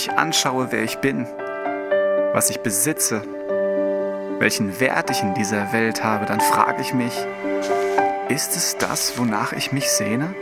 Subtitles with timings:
[0.00, 1.26] ich mich anschaue, wer ich bin,
[2.32, 3.22] was ich besitze,
[4.38, 7.12] welchen Wert ich in dieser Welt habe, dann frage ich mich,
[8.30, 10.34] ist es das, wonach ich mich sehne?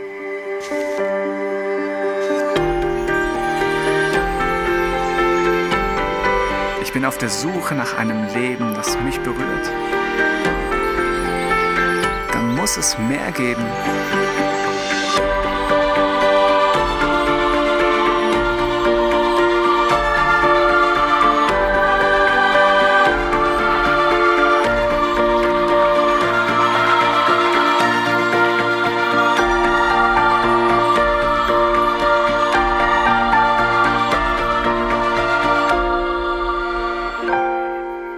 [6.81, 9.71] Ich bin auf der Suche nach einem Leben, das mich berührt.
[12.31, 13.65] Dann muss es mehr geben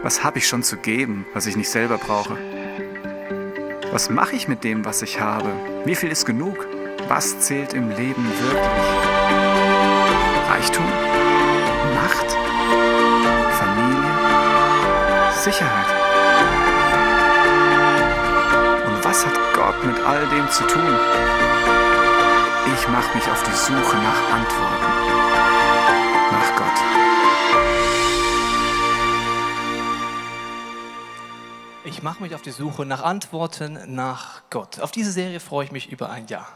[0.03, 2.35] Was habe ich schon zu geben, was ich nicht selber brauche?
[3.91, 5.53] Was mache ich mit dem, was ich habe?
[5.85, 6.65] Wie viel ist genug?
[7.07, 8.87] Was zählt im Leben wirklich?
[10.49, 10.85] Reichtum?
[11.93, 12.31] Macht?
[13.59, 14.11] Familie?
[15.35, 15.85] Sicherheit?
[18.87, 20.95] Und was hat Gott mit all dem zu tun?
[22.73, 25.30] Ich mache mich auf die Suche nach Antworten.
[32.01, 34.79] Mache mich auf die Suche nach Antworten nach Gott.
[34.79, 36.47] Auf diese Serie freue ich mich über ein Jahr.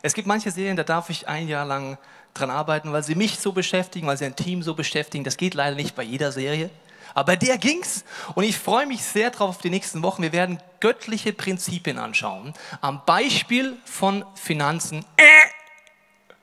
[0.00, 1.98] Es gibt manche Serien, da darf ich ein Jahr lang
[2.32, 5.24] dran arbeiten, weil sie mich so beschäftigen, weil sie ein Team so beschäftigen.
[5.24, 6.70] Das geht leider nicht bei jeder Serie.
[7.12, 10.22] Aber bei der ging's und ich freue mich sehr drauf auf die nächsten Wochen.
[10.22, 12.54] Wir werden göttliche Prinzipien anschauen.
[12.80, 15.04] Am Beispiel von Finanzen.
[15.18, 15.22] Äh,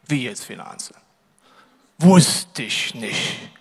[0.08, 0.96] wie jetzt Finanzen?
[1.98, 3.55] Wusste ich nicht.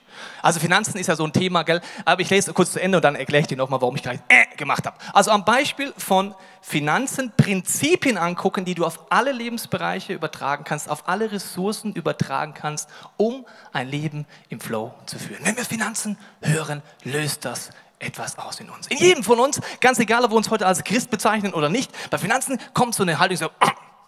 [0.45, 1.81] Also Finanzen ist ja so ein Thema, gell?
[2.05, 4.21] Aber ich lese kurz zu Ende und dann erkläre ich dir nochmal, warum ich gerade
[4.29, 4.95] äh gemacht habe.
[5.15, 11.09] Also am Beispiel von Finanzen Prinzipien angucken, die du auf alle Lebensbereiche übertragen kannst, auf
[11.09, 15.45] alle Ressourcen übertragen kannst, um ein Leben im Flow zu führen.
[15.45, 18.87] Wenn wir Finanzen hören, löst das etwas aus in uns.
[18.89, 21.91] In jedem von uns, ganz egal, ob wir uns heute als Christ bezeichnen oder nicht,
[22.11, 23.51] bei Finanzen kommt so eine Haltung so,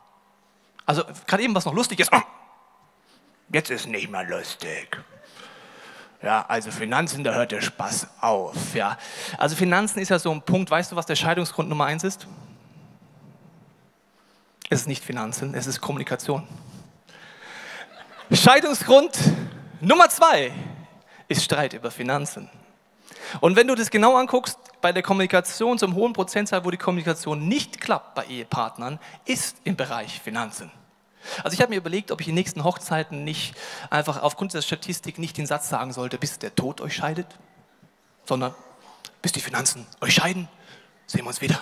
[0.84, 2.10] also gerade eben was noch lustig ist,
[3.52, 5.02] jetzt ist nicht mehr lustig.
[6.26, 8.74] Ja, also Finanzen, da hört der Spaß auf.
[8.74, 8.98] Ja.
[9.38, 10.68] Also Finanzen ist ja so ein Punkt.
[10.68, 12.26] Weißt du, was der Scheidungsgrund Nummer eins ist?
[14.68, 16.42] Es ist nicht Finanzen, es ist Kommunikation.
[18.32, 19.16] Scheidungsgrund
[19.80, 20.50] Nummer zwei
[21.28, 22.50] ist Streit über Finanzen.
[23.40, 27.46] Und wenn du das genau anguckst, bei der Kommunikation, zum hohen Prozentzahl, wo die Kommunikation
[27.46, 30.72] nicht klappt bei Ehepartnern, ist im Bereich Finanzen.
[31.42, 33.54] Also ich habe mir überlegt, ob ich in den nächsten Hochzeiten nicht
[33.90, 37.26] einfach aufgrund der Statistik nicht den Satz sagen sollte, bis der Tod euch scheidet,
[38.24, 38.54] sondern
[39.22, 40.48] bis die Finanzen euch scheiden,
[41.06, 41.60] sehen wir uns wieder.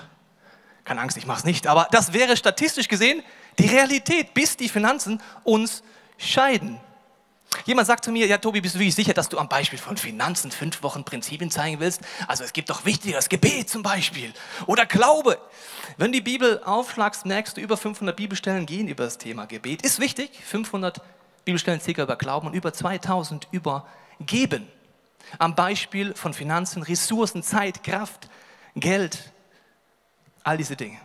[0.84, 3.22] Keine Angst, ich mache es nicht, aber das wäre statistisch gesehen
[3.58, 5.82] die Realität, bis die Finanzen uns
[6.18, 6.80] scheiden.
[7.64, 9.96] Jemand sagt zu mir, ja Tobi, bist du wirklich sicher, dass du am Beispiel von
[9.96, 12.00] Finanzen fünf Wochen Prinzipien zeigen willst?
[12.28, 14.32] Also es gibt doch wichtigeres Gebet zum Beispiel
[14.66, 15.38] oder Glaube.
[15.96, 19.82] Wenn die Bibel aufschlagst, merkst du, über 500 Bibelstellen gehen über das Thema Gebet.
[19.82, 21.00] Ist wichtig, 500
[21.44, 23.86] Bibelstellen circa über Glauben und über 2000 über
[24.20, 24.68] Geben.
[25.38, 28.28] Am Beispiel von Finanzen, Ressourcen, Zeit, Kraft,
[28.76, 29.32] Geld,
[30.42, 30.98] all diese Dinge.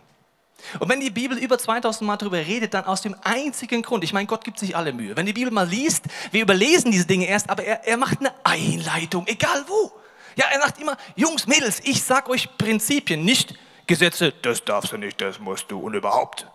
[0.78, 4.12] Und wenn die Bibel über 2000 Mal darüber redet, dann aus dem einzigen Grund, ich
[4.12, 5.16] meine, Gott gibt sich alle Mühe.
[5.16, 8.32] Wenn die Bibel mal liest, wir überlesen diese Dinge erst, aber er, er macht eine
[8.44, 9.92] Einleitung, egal wo.
[10.36, 13.54] Ja, er sagt immer, Jungs, Mädels, ich sag euch Prinzipien, nicht
[13.86, 16.46] Gesetze, das darfst du nicht, das musst du und überhaupt.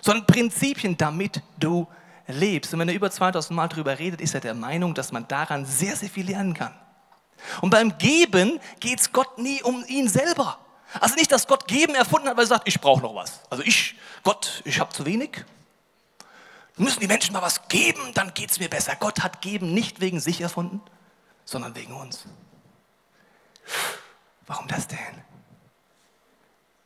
[0.00, 1.88] Sondern Prinzipien, damit du
[2.28, 2.72] lebst.
[2.72, 5.66] Und wenn er über 2000 Mal darüber redet, ist er der Meinung, dass man daran
[5.66, 6.74] sehr, sehr viel lernen kann.
[7.60, 10.58] Und beim Geben geht es Gott nie um ihn selber.
[11.00, 13.40] Also nicht, dass Gott geben erfunden hat, weil er sagt, ich brauche noch was.
[13.50, 15.44] Also ich, Gott, ich habe zu wenig.
[16.76, 18.96] Müssen die Menschen mal was geben, dann geht es mir besser.
[18.96, 20.80] Gott hat geben nicht wegen sich erfunden,
[21.44, 22.24] sondern wegen uns.
[24.46, 25.24] Warum das denn?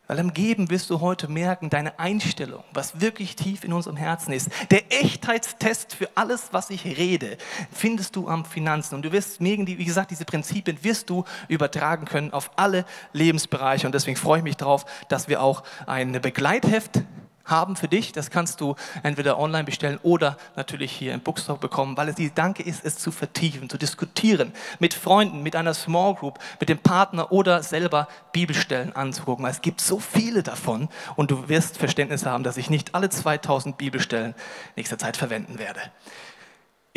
[0.09, 4.33] Weil im Geben wirst du heute merken, deine Einstellung, was wirklich tief in unserem Herzen
[4.33, 4.49] ist.
[4.71, 7.37] Der Echtheitstest für alles, was ich rede,
[7.71, 8.95] findest du am Finanzen.
[8.95, 13.87] Und du wirst wie gesagt, diese Prinzipien wirst du übertragen können auf alle Lebensbereiche.
[13.87, 17.03] Und deswegen freue ich mich darauf, dass wir auch ein Begleitheft
[17.49, 18.13] haben für dich.
[18.13, 22.33] Das kannst du entweder online bestellen oder natürlich hier im Bookstore bekommen, weil es die
[22.33, 26.79] Danke ist, es zu vertiefen, zu diskutieren, mit Freunden, mit einer Small Group, mit dem
[26.79, 29.45] Partner oder selber Bibelstellen anzugucken.
[29.47, 33.77] Es gibt so viele davon und du wirst Verständnis haben, dass ich nicht alle 2000
[33.77, 34.35] Bibelstellen
[34.77, 35.81] nächster Zeit verwenden werde.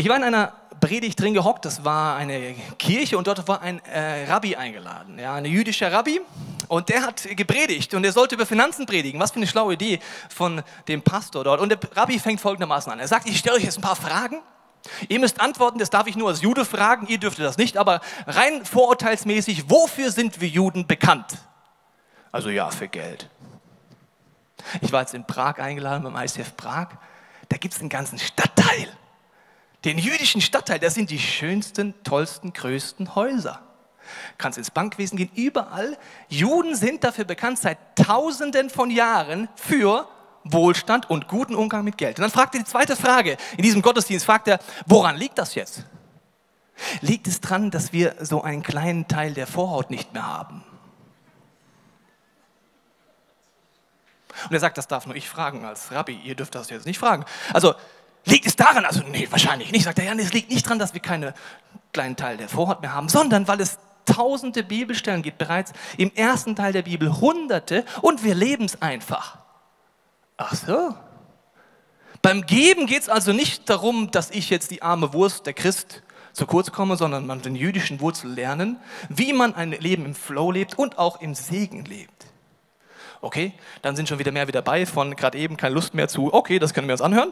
[0.02, 3.86] Ich war in einer Predigt drin gehockt, das war eine Kirche und dort war ein
[3.86, 6.20] äh, Rabbi eingeladen, ja, ein jüdischer Rabbi
[6.70, 9.20] und der hat gepredigt und er sollte über Finanzen predigen.
[9.20, 11.62] Was für eine schlaue Idee von dem Pastor dort.
[11.62, 13.00] Und der Rabbi fängt folgendermaßen an.
[13.00, 14.42] Er sagt, ich stelle euch jetzt ein paar Fragen
[15.08, 18.02] Ihr müsst antworten, das darf ich nur als Jude fragen, ihr dürft das nicht, aber
[18.26, 21.38] rein vorurteilsmäßig, wofür sind wir Juden bekannt?
[22.32, 23.30] Also ja, für Geld.
[24.82, 26.88] Ich war jetzt in Prag eingeladen beim ICF Prag.
[27.48, 28.88] Da gibt es einen ganzen Stadtteil.
[29.86, 33.62] Den jüdischen Stadtteil, das sind die schönsten, tollsten, größten Häuser.
[34.38, 35.98] Kannst ins Bankwesen gehen, überall.
[36.28, 40.08] Juden sind dafür bekannt seit Tausenden von Jahren für
[40.44, 42.18] Wohlstand und guten Umgang mit Geld.
[42.18, 43.38] Und dann fragt er die zweite Frage.
[43.58, 45.86] In diesem Gottesdienst fragt er, woran liegt das jetzt?
[47.02, 50.64] Liegt es daran, dass wir so einen kleinen Teil der Vorhaut nicht mehr haben?
[54.46, 56.98] Und er sagt, das darf nur ich fragen als Rabbi, ihr dürft das jetzt nicht
[56.98, 57.26] fragen.
[57.54, 57.76] Also
[58.26, 60.94] liegt es daran, also nee, wahrscheinlich nicht, sagt er, ja, es liegt nicht daran, dass
[60.94, 61.34] wir keinen
[61.94, 66.56] kleinen Teil der Vorhaut mehr haben, sondern weil es tausende Bibelstellen gibt, bereits im ersten
[66.56, 69.38] Teil der Bibel hunderte und wir leben es einfach.
[70.38, 70.96] Ach so.
[72.22, 76.04] Beim Geben geht es also nicht darum, dass ich jetzt die arme Wurst, der Christ,
[76.34, 78.80] zu kurz komme, sondern man den jüdischen Wurzel lernen,
[79.10, 82.31] wie man ein Leben im Flow lebt und auch im Segen lebt.
[83.24, 83.54] Okay,
[83.84, 86.58] dann sind schon wieder mehr wieder dabei von gerade eben keine Lust mehr zu, okay,
[86.58, 87.32] das können wir uns anhören.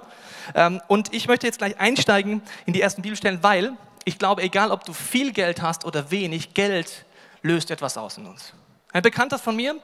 [0.54, 3.74] Ähm, und ich möchte jetzt gleich einsteigen in die ersten Bibelstellen, weil
[4.06, 7.06] ich glaube, egal ob du viel Geld hast oder wenig, Geld
[7.42, 8.54] löst etwas aus in uns.
[8.94, 9.78] Ein Bekannter von mir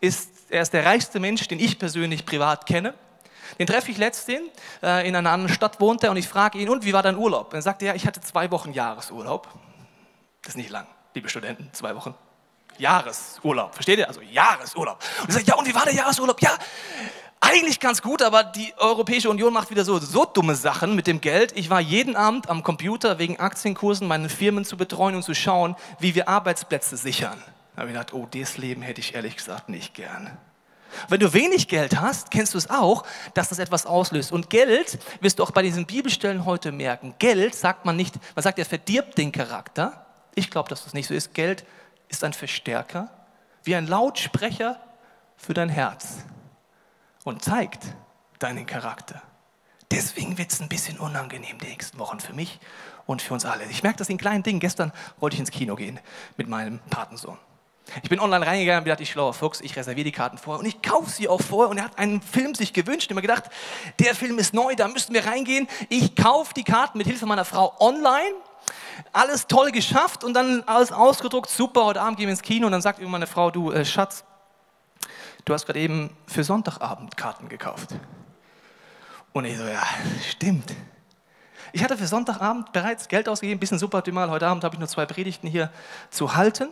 [0.00, 2.94] ist, er ist der reichste Mensch, den ich persönlich privat kenne.
[3.58, 4.50] Den treffe ich letztens,
[4.82, 7.16] äh, in einer anderen Stadt wohnt er und ich frage ihn, und wie war dein
[7.16, 7.48] Urlaub?
[7.48, 9.48] Und er sagt, ja, ich hatte zwei Wochen Jahresurlaub.
[10.42, 12.14] Das ist nicht lang, liebe Studenten, zwei Wochen.
[12.78, 14.08] Jahresurlaub, versteht ihr?
[14.08, 14.98] Also Jahresurlaub.
[15.22, 16.40] Und er sagt, ja, und wie war der Jahresurlaub?
[16.40, 16.56] Ja,
[17.40, 21.20] eigentlich ganz gut, aber die Europäische Union macht wieder so, so dumme Sachen mit dem
[21.20, 21.52] Geld.
[21.54, 25.76] Ich war jeden Abend am Computer wegen Aktienkursen, meine Firmen zu betreuen und zu schauen,
[25.98, 27.42] wie wir Arbeitsplätze sichern.
[27.74, 30.38] Da habe ich gedacht, oh, das Leben hätte ich ehrlich gesagt nicht gern.
[31.08, 33.04] Wenn du wenig Geld hast, kennst du es auch,
[33.34, 34.32] dass das etwas auslöst.
[34.32, 38.42] Und Geld, wirst du auch bei diesen Bibelstellen heute merken, Geld sagt man nicht, man
[38.42, 40.06] sagt, er verdirbt den Charakter.
[40.34, 41.34] Ich glaube, dass das nicht so ist.
[41.34, 41.64] Geld
[42.14, 43.10] ist ein Verstärker,
[43.64, 44.80] wie ein Lautsprecher
[45.36, 46.18] für dein Herz
[47.24, 47.84] und zeigt
[48.38, 49.20] deinen Charakter.
[49.90, 52.58] Deswegen wird es ein bisschen unangenehm die nächsten Wochen für mich
[53.06, 53.64] und für uns alle.
[53.66, 54.60] Ich merke das in kleinen Dingen.
[54.60, 56.00] Gestern wollte ich ins Kino gehen
[56.36, 57.38] mit meinem Patensohn.
[58.02, 60.66] Ich bin online reingegangen und dachte, ich schlauer Fuchs, ich reserviere die Karten vorher und
[60.66, 61.70] ich kaufe sie auch vorher.
[61.70, 63.10] Und er hat einen Film sich gewünscht.
[63.12, 63.44] Mir gedacht,
[63.98, 65.68] der Film ist neu, da müssten wir reingehen.
[65.90, 68.34] Ich kaufe die Karten mit Hilfe meiner Frau online.
[69.12, 71.50] Alles toll geschafft und dann alles ausgedruckt.
[71.50, 72.66] Super, heute Abend gehen wir ins Kino.
[72.66, 74.24] Und dann sagt irgendwann meine Frau, du äh, Schatz,
[75.44, 77.90] du hast gerade eben für Sonntagabend Karten gekauft.
[79.32, 79.82] Und ich so, ja,
[80.28, 80.74] stimmt.
[81.72, 84.30] Ich hatte für Sonntagabend bereits Geld ausgegeben, ein bisschen suboptimal.
[84.30, 85.70] Heute Abend habe ich nur zwei Predigten hier
[86.10, 86.68] zu halten.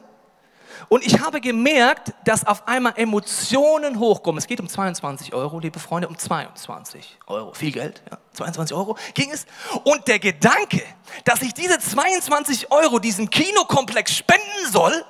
[0.88, 4.38] Und ich habe gemerkt, dass auf einmal Emotionen hochkommen.
[4.38, 7.52] Es geht um 22 Euro, liebe Freunde, um 22 Euro.
[7.52, 9.46] Viel Geld, ja, 22 Euro ging es.
[9.84, 10.82] Und der Gedanke,
[11.24, 15.04] dass ich diese 22 Euro diesem Kinokomplex spenden soll,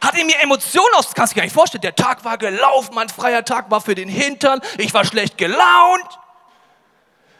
[0.00, 1.12] hat in mir Emotionen aus.
[1.14, 1.82] Kannst du dir gar nicht vorstellen.
[1.82, 4.60] Der Tag war gelaufen, mein freier Tag war für den Hintern.
[4.78, 6.18] Ich war schlecht gelaunt.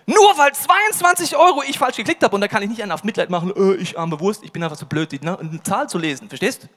[0.06, 3.04] Nur weil 22 Euro ich falsch geklickt habe und da kann ich nicht einen auf
[3.04, 5.98] Mitleid machen, äh, ich arme Wurst, ich bin einfach so blöd, ne, eine Zahl zu
[5.98, 6.68] lesen, verstehst?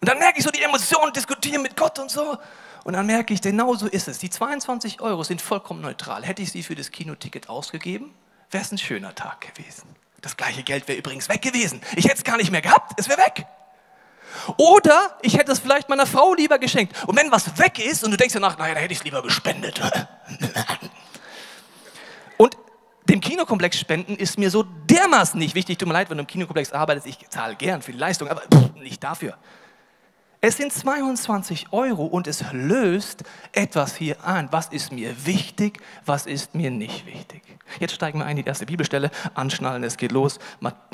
[0.00, 2.36] Und dann merke ich so die Emotionen, diskutieren mit Gott und so.
[2.82, 4.18] Und dann merke ich, genau so ist es.
[4.18, 6.24] Die 22 Euro sind vollkommen neutral.
[6.24, 8.12] Hätte ich sie für das Kinoticket ausgegeben,
[8.50, 9.88] wäre es ein schöner Tag gewesen.
[10.20, 11.80] Das gleiche Geld wäre übrigens weg gewesen.
[11.96, 13.46] Ich hätte es gar nicht mehr gehabt, es wäre weg.
[14.56, 16.94] Oder ich hätte es vielleicht meiner Frau lieber geschenkt.
[17.06, 19.22] Und wenn was weg ist und du denkst danach, naja, da hätte ich es lieber
[19.22, 19.80] gespendet.
[22.36, 22.56] Und
[23.08, 25.78] dem Kinokomplex spenden ist mir so dermaßen nicht wichtig.
[25.78, 28.42] Tut mir leid, wenn du im Kinokomplex arbeitest, ich zahle gern für die Leistung, aber
[28.76, 29.36] nicht dafür.
[30.42, 34.48] Es sind 22 Euro und es löst etwas hier an.
[34.50, 37.42] Was ist mir wichtig, was ist mir nicht wichtig?
[37.78, 40.38] Jetzt steigen wir ein in die erste Bibelstelle, anschnallen, es geht los.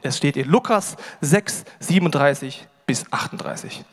[0.03, 3.85] Es steht in Lukas 6, 37 bis 38.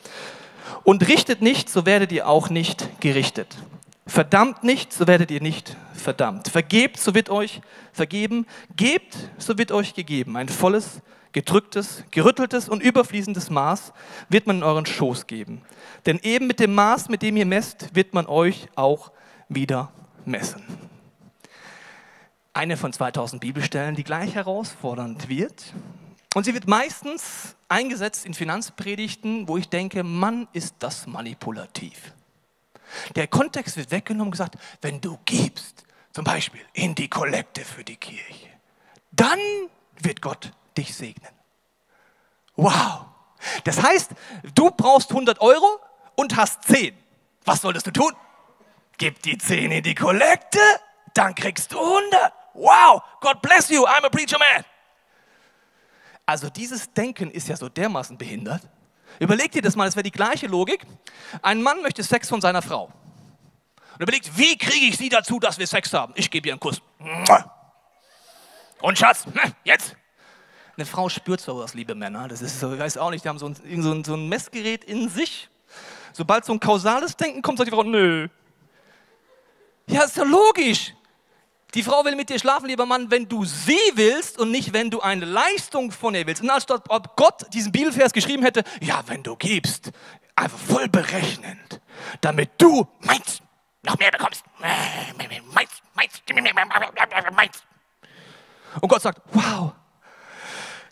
[0.83, 3.55] Und richtet nicht, so werdet ihr auch nicht gerichtet.
[4.07, 6.47] Verdammt nicht, so werdet ihr nicht verdammt.
[6.47, 7.61] Vergebt, so wird euch
[7.93, 8.47] vergeben.
[8.75, 10.35] Gebt, so wird euch gegeben.
[10.35, 11.01] Ein volles
[11.33, 13.91] gedrücktes, gerütteltes und überfließendes Maß
[14.29, 15.61] wird man in euren Schoß geben.
[16.05, 19.11] Denn eben mit dem Maß, mit dem ihr messt, wird man euch auch
[19.49, 19.91] wieder
[20.25, 20.63] messen.
[22.53, 25.73] Eine von 2000 Bibelstellen, die gleich herausfordernd wird.
[26.35, 32.13] Und sie wird meistens eingesetzt in Finanzpredigten, wo ich denke, Mann, ist das manipulativ.
[33.15, 37.83] Der Kontext wird weggenommen und gesagt, wenn du gibst, zum Beispiel in die Kollekte für
[37.83, 38.49] die Kirche,
[39.11, 39.39] dann
[39.99, 41.31] wird Gott dich segnen.
[42.55, 43.05] Wow.
[43.63, 44.11] Das heißt,
[44.55, 45.79] du brauchst 100 Euro
[46.15, 46.97] und hast 10.
[47.45, 48.13] Was solltest du tun?
[48.97, 50.59] Gib die 10 in die Kollekte,
[51.13, 52.33] dann kriegst du 100.
[52.53, 54.63] Wow, God bless you, I'm a preacher man.
[56.25, 58.61] Also dieses Denken ist ja so dermaßen behindert.
[59.19, 60.85] Überleg dir das mal, es wäre die gleiche Logik.
[61.41, 62.91] Ein Mann möchte Sex von seiner Frau.
[63.93, 66.13] Und überlegt, wie kriege ich sie dazu, dass wir Sex haben?
[66.15, 66.81] Ich gebe ihr einen Kuss.
[68.81, 69.95] Und Schatz, hm, jetzt.
[70.75, 72.27] Eine Frau spürt sowas, liebe Männer.
[72.27, 74.27] Das ist so, ich weiß auch nicht, die haben so ein, so ein, so ein
[74.27, 75.49] Messgerät in sich.
[76.13, 78.27] Sobald so ein kausales Denken kommt, sagt die Frau, nö.
[79.87, 80.93] Ja, ist ja logisch.
[81.75, 84.89] Die Frau will mit dir schlafen, lieber Mann, wenn du sie willst und nicht, wenn
[84.91, 86.41] du eine Leistung von ihr willst.
[86.41, 89.91] Und anstatt ob Gott diesen Bibelvers geschrieben hätte, ja, wenn du gibst,
[90.35, 91.81] einfach voll berechnend,
[92.21, 93.41] damit du meins
[93.83, 94.43] noch mehr bekommst.
[94.59, 95.17] Meins,
[95.53, 95.71] meins,
[97.31, 97.63] meins.
[98.81, 99.73] Und Gott sagt, wow,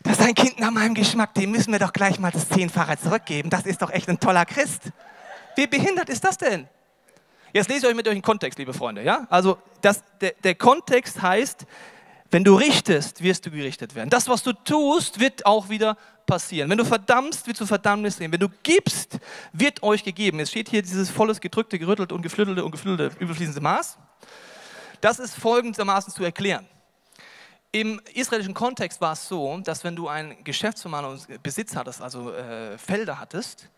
[0.02, 2.98] das ist ein Kind nach meinem Geschmack, dem müssen wir doch gleich mal das Zehnfache
[2.98, 3.50] zurückgeben.
[3.50, 4.82] Das ist doch echt ein toller Christ.
[5.56, 6.68] Wie behindert ist das denn?
[7.52, 9.02] Jetzt lese ich euch mit euch den Kontext, liebe Freunde.
[9.02, 9.26] Ja?
[9.28, 11.66] Also das, der, der Kontext heißt,
[12.30, 14.08] wenn du richtest, wirst du gerichtet werden.
[14.08, 16.70] Das, was du tust, wird auch wieder passieren.
[16.70, 18.32] Wenn du verdammst, wird du Verdammnis sehen.
[18.32, 19.18] Wenn du gibst,
[19.52, 20.40] wird euch gegeben.
[20.40, 23.98] Es steht hier dieses volles, gedrückte, gerüttelte und geflügelte und geflügelte überfließende Maß.
[25.02, 26.66] Das ist folgendermaßen zu erklären.
[27.74, 32.30] Im israelischen Kontext war es so, dass wenn du einen Geschäftsmann und Besitz hattest, also
[32.30, 33.70] äh, Felder hattest,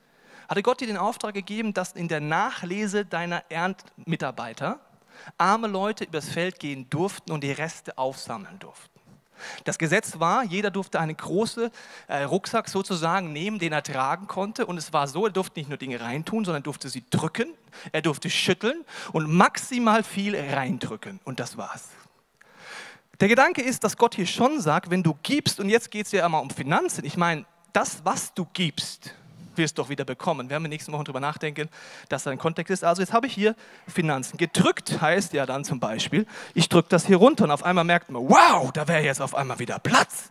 [0.49, 4.81] hatte Gott dir den Auftrag gegeben, dass in der Nachlese deiner Erntmitarbeiter
[5.39, 8.91] arme Leute übers Feld gehen durften und die Reste aufsammeln durften.
[9.63, 11.71] Das Gesetz war, jeder durfte einen großen
[12.09, 14.67] äh, Rucksack sozusagen nehmen, den er tragen konnte.
[14.67, 17.55] Und es war so, er durfte nicht nur Dinge reintun, sondern durfte sie drücken,
[17.93, 21.21] er durfte schütteln und maximal viel reindrücken.
[21.25, 21.91] Und das war's.
[23.21, 26.13] Der Gedanke ist, dass Gott hier schon sagt, wenn du gibst, und jetzt geht es
[26.13, 29.15] ja immer um Finanzen, ich meine, das, was du gibst,
[29.57, 30.49] wirst du doch wieder bekommen.
[30.49, 31.69] Wir werden in den nächsten Wochen darüber nachdenken,
[32.09, 32.85] dass da ein Kontext ist.
[32.85, 33.55] Also jetzt habe ich hier
[33.87, 34.37] Finanzen.
[34.37, 38.11] Gedrückt heißt ja dann zum Beispiel, ich drücke das hier runter und auf einmal merkt
[38.11, 40.31] man, wow, da wäre jetzt auf einmal wieder Platz.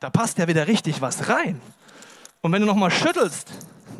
[0.00, 1.60] Da passt ja wieder richtig was rein.
[2.40, 3.50] Und wenn du nochmal schüttelst,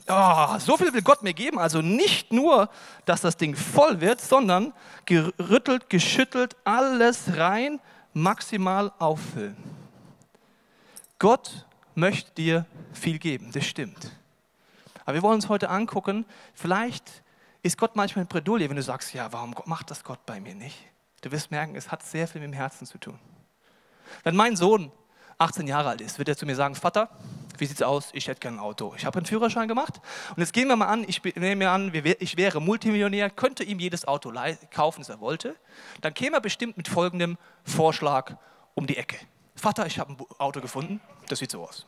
[0.07, 1.59] oh, so viel will Gott mir geben.
[1.59, 2.69] Also nicht nur,
[3.05, 4.73] dass das Ding voll wird, sondern
[5.05, 7.81] gerüttelt, geschüttelt, alles rein,
[8.13, 9.57] maximal auffüllen.
[11.19, 14.13] Gott möchte dir viel geben, das stimmt.
[15.05, 16.25] Aber wir wollen uns heute angucken,
[16.55, 17.23] vielleicht
[17.63, 20.55] ist Gott manchmal in Bredouille, wenn du sagst, ja, warum macht das Gott bei mir
[20.55, 20.77] nicht?
[21.23, 23.19] Du wirst merken, es hat sehr viel mit dem Herzen zu tun.
[24.23, 24.93] Wenn mein Sohn
[25.39, 27.09] 18 Jahre alt ist, wird er zu mir sagen, Vater,
[27.59, 28.11] wie sieht es aus?
[28.13, 28.95] Ich hätte gerne ein Auto.
[28.97, 31.93] Ich habe einen Führerschein gemacht und jetzt gehen wir mal an, ich nehme mir an,
[31.93, 34.33] ich wäre Multimillionär, könnte ihm jedes Auto
[34.71, 35.57] kaufen, das er wollte.
[36.01, 38.37] Dann käme er bestimmt mit folgendem Vorschlag
[38.75, 39.17] um die Ecke.
[39.57, 41.87] Vater, ich habe ein Auto gefunden, das sieht so aus.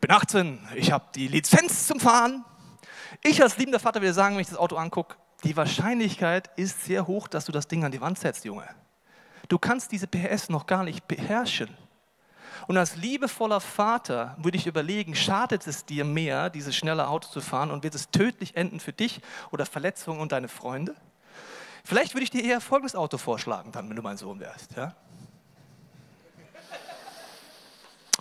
[0.00, 2.44] Bin 18, ich habe die Lizenz zum Fahren.
[3.22, 7.06] Ich als liebender Vater würde sagen, wenn ich das Auto angucke, die Wahrscheinlichkeit ist sehr
[7.06, 8.68] hoch, dass du das Ding an die Wand setzt, Junge.
[9.52, 11.68] Du kannst diese PS noch gar nicht beherrschen.
[12.68, 17.42] Und als liebevoller Vater würde ich überlegen, schadet es dir mehr, dieses schnelle Auto zu
[17.42, 20.96] fahren und wird es tödlich enden für dich oder Verletzungen und deine Freunde?
[21.84, 24.74] Vielleicht würde ich dir eher folgendes Auto vorschlagen, dann, wenn du mein Sohn wärst.
[24.74, 24.94] Ja?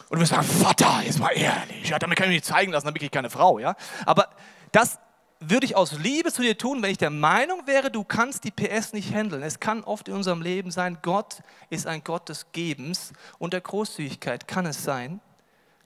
[0.09, 2.73] Und du wirst sagen, Vater, jetzt mal ehrlich, ja, damit kann ich mich nicht zeigen
[2.73, 3.57] lassen, dann bin ich keine Frau.
[3.57, 3.77] Ja?
[4.05, 4.27] Aber
[4.73, 4.99] das
[5.41, 8.51] würde ich aus Liebe zu dir tun, wenn ich der Meinung wäre, du kannst die
[8.51, 9.41] PS nicht handeln.
[9.41, 13.61] Es kann oft in unserem Leben sein, Gott ist ein Gott des Gebens und der
[13.61, 15.19] Großzügigkeit kann es sein,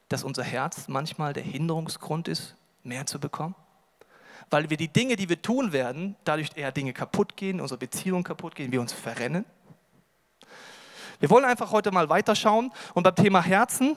[0.09, 3.55] dass unser Herz manchmal der Hinderungsgrund ist, mehr zu bekommen.
[4.50, 8.24] Weil wir die Dinge, die wir tun werden, dadurch eher Dinge kaputt gehen, unsere Beziehungen
[8.24, 9.45] kaputt gehen, wir uns verrennen.
[11.21, 13.95] Wir wollen einfach heute mal weiterschauen und beim Thema Herzen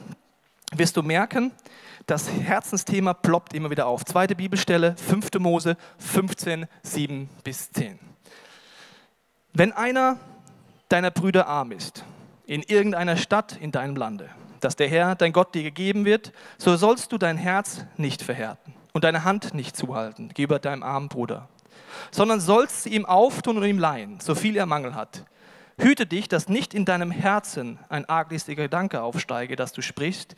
[0.74, 1.52] wirst du merken,
[2.06, 4.04] das Herzensthema ploppt immer wieder auf.
[4.04, 5.38] Zweite Bibelstelle, 5.
[5.38, 7.98] Mose 15, 7 bis 10.
[9.52, 10.18] Wenn einer
[10.88, 12.04] deiner Brüder arm ist,
[12.46, 16.76] in irgendeiner Stadt in deinem Lande, das der Herr, dein Gott, dir gegeben wird, so
[16.76, 21.48] sollst du dein Herz nicht verhärten und deine Hand nicht zuhalten gegenüber deinem armen Bruder,
[22.10, 25.24] sondern sollst sie ihm auftun und ihm leihen, so viel er Mangel hat
[25.78, 30.34] Hüte dich, dass nicht in deinem Herzen ein arglistiger Gedanke aufsteige, dass du sprichst.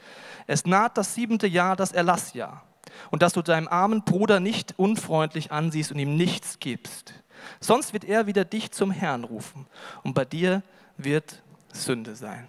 [0.46, 2.64] Es naht das siebente Jahr, das Erlassjahr.
[3.10, 7.14] Und dass du deinem armen Bruder nicht unfreundlich ansiehst und ihm nichts gibst.
[7.58, 9.66] Sonst wird er wieder dich zum Herrn rufen.
[10.02, 10.62] Und bei dir
[10.96, 11.42] wird
[11.72, 12.46] Sünde sein.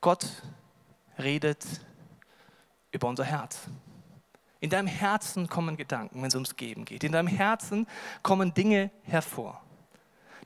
[0.00, 0.26] Gott
[1.18, 1.64] redet
[2.92, 3.68] über unser Herz.
[4.60, 7.02] In deinem Herzen kommen Gedanken, wenn es ums Geben geht.
[7.02, 7.86] In deinem Herzen
[8.22, 9.62] kommen Dinge hervor.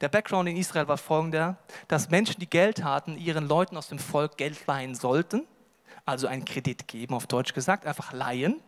[0.02, 1.56] Der Background in Israel war folgender,
[1.86, 5.46] dass Menschen, die Geld hatten, ihren Leuten aus dem Volk Geld leihen sollten,
[6.04, 8.60] also einen Kredit geben, auf Deutsch gesagt, einfach leihen.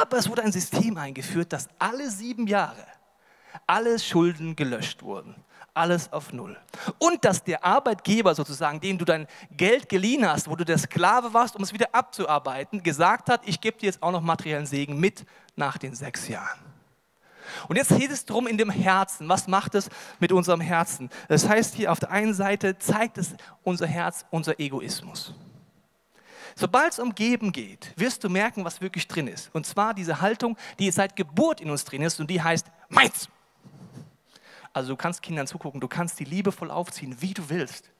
[0.00, 2.86] Aber es wurde ein System eingeführt, dass alle sieben Jahre
[3.66, 5.34] alle Schulden gelöscht wurden.
[5.72, 6.56] alles auf Null.
[6.98, 11.32] Und dass der Arbeitgeber sozusagen, dem du dein Geld geliehen hast, wo du der Sklave
[11.32, 14.98] warst, um es wieder abzuarbeiten, gesagt hat, ich gebe dir jetzt auch noch materiellen Segen
[14.98, 16.69] mit nach den sechs Jahren.
[17.68, 19.28] Und jetzt geht es darum in dem Herzen.
[19.28, 19.88] Was macht es
[20.18, 21.10] mit unserem Herzen?
[21.28, 25.34] Das heißt hier auf der einen Seite zeigt es unser Herz, unser Egoismus.
[26.56, 29.50] Sobald es um Geben geht, wirst du merken, was wirklich drin ist.
[29.54, 33.28] Und zwar diese Haltung, die seit Geburt in uns drin ist und die heißt meins.
[34.72, 37.90] Also du kannst Kindern zugucken, du kannst die liebevoll aufziehen, wie du willst.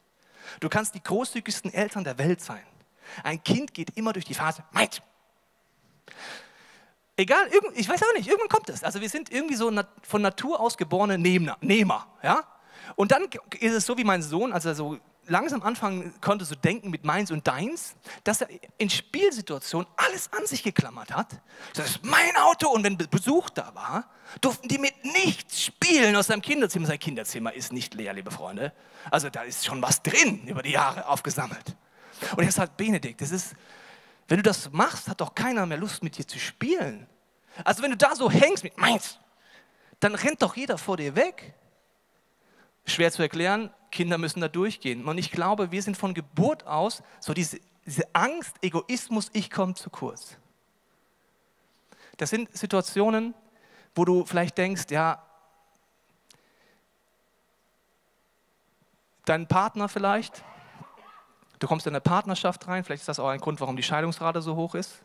[0.61, 2.62] Du kannst die großzügigsten Eltern der Welt sein.
[3.23, 5.00] Ein Kind geht immer durch die Phase meins.
[7.21, 8.83] Egal, ich weiß auch nicht, irgendwann kommt es.
[8.83, 9.71] Also wir sind irgendwie so
[10.03, 12.07] von Natur aus geborene Nehmer.
[12.23, 12.45] Ja?
[12.97, 13.25] Und dann
[13.59, 14.97] ist es so wie mein Sohn, als er so
[15.27, 18.49] langsam anfangen konnte zu denken mit meins und deins, dass er
[18.79, 21.43] in Spielsituationen alles an sich geklammert hat.
[21.75, 24.09] Das ist mein Auto und wenn Besuch da war,
[24.41, 26.87] durften die mit nichts spielen aus seinem Kinderzimmer.
[26.87, 28.73] Sein Kinderzimmer ist nicht leer, liebe Freunde.
[29.11, 31.77] Also da ist schon was drin über die Jahre aufgesammelt.
[32.35, 33.53] Und jetzt sagt Benedikt, das ist,
[34.27, 37.07] wenn du das machst, hat doch keiner mehr Lust mit dir zu spielen.
[37.64, 39.19] Also wenn du da so hängst mit meins,
[40.00, 41.55] dann rennt doch jeder vor dir weg.
[42.87, 45.05] Schwer zu erklären, Kinder müssen da durchgehen.
[45.07, 49.75] Und ich glaube, wir sind von Geburt aus so diese, diese Angst, Egoismus, ich komme
[49.75, 50.37] zu kurz.
[52.17, 53.35] Das sind Situationen,
[53.95, 55.23] wo du vielleicht denkst, ja,
[59.25, 60.43] dein Partner vielleicht,
[61.59, 64.43] du kommst in eine Partnerschaft rein, vielleicht ist das auch ein Grund, warum die Scheidungsrate
[64.43, 65.02] so hoch ist.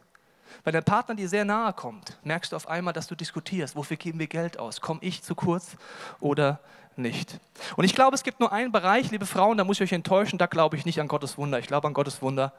[0.63, 3.97] Wenn der Partner dir sehr nahe kommt, merkst du auf einmal, dass du diskutierst, wofür
[3.97, 4.81] geben wir Geld aus?
[4.81, 5.77] Komme ich zu kurz
[6.19, 6.59] oder
[6.95, 7.39] nicht?
[7.75, 10.37] Und ich glaube, es gibt nur einen Bereich, liebe Frauen, da muss ich euch enttäuschen,
[10.37, 11.59] da glaube ich nicht an Gottes Wunder.
[11.59, 12.53] Ich glaube an Gottes Wunder,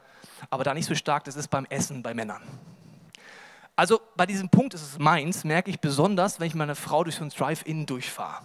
[0.50, 2.42] aber da nicht so stark, das ist beim Essen bei Männern.
[3.74, 7.16] Also bei diesem Punkt ist es meins, merke ich besonders, wenn ich meine Frau durch
[7.16, 8.42] so ein Drive-In durchfahre.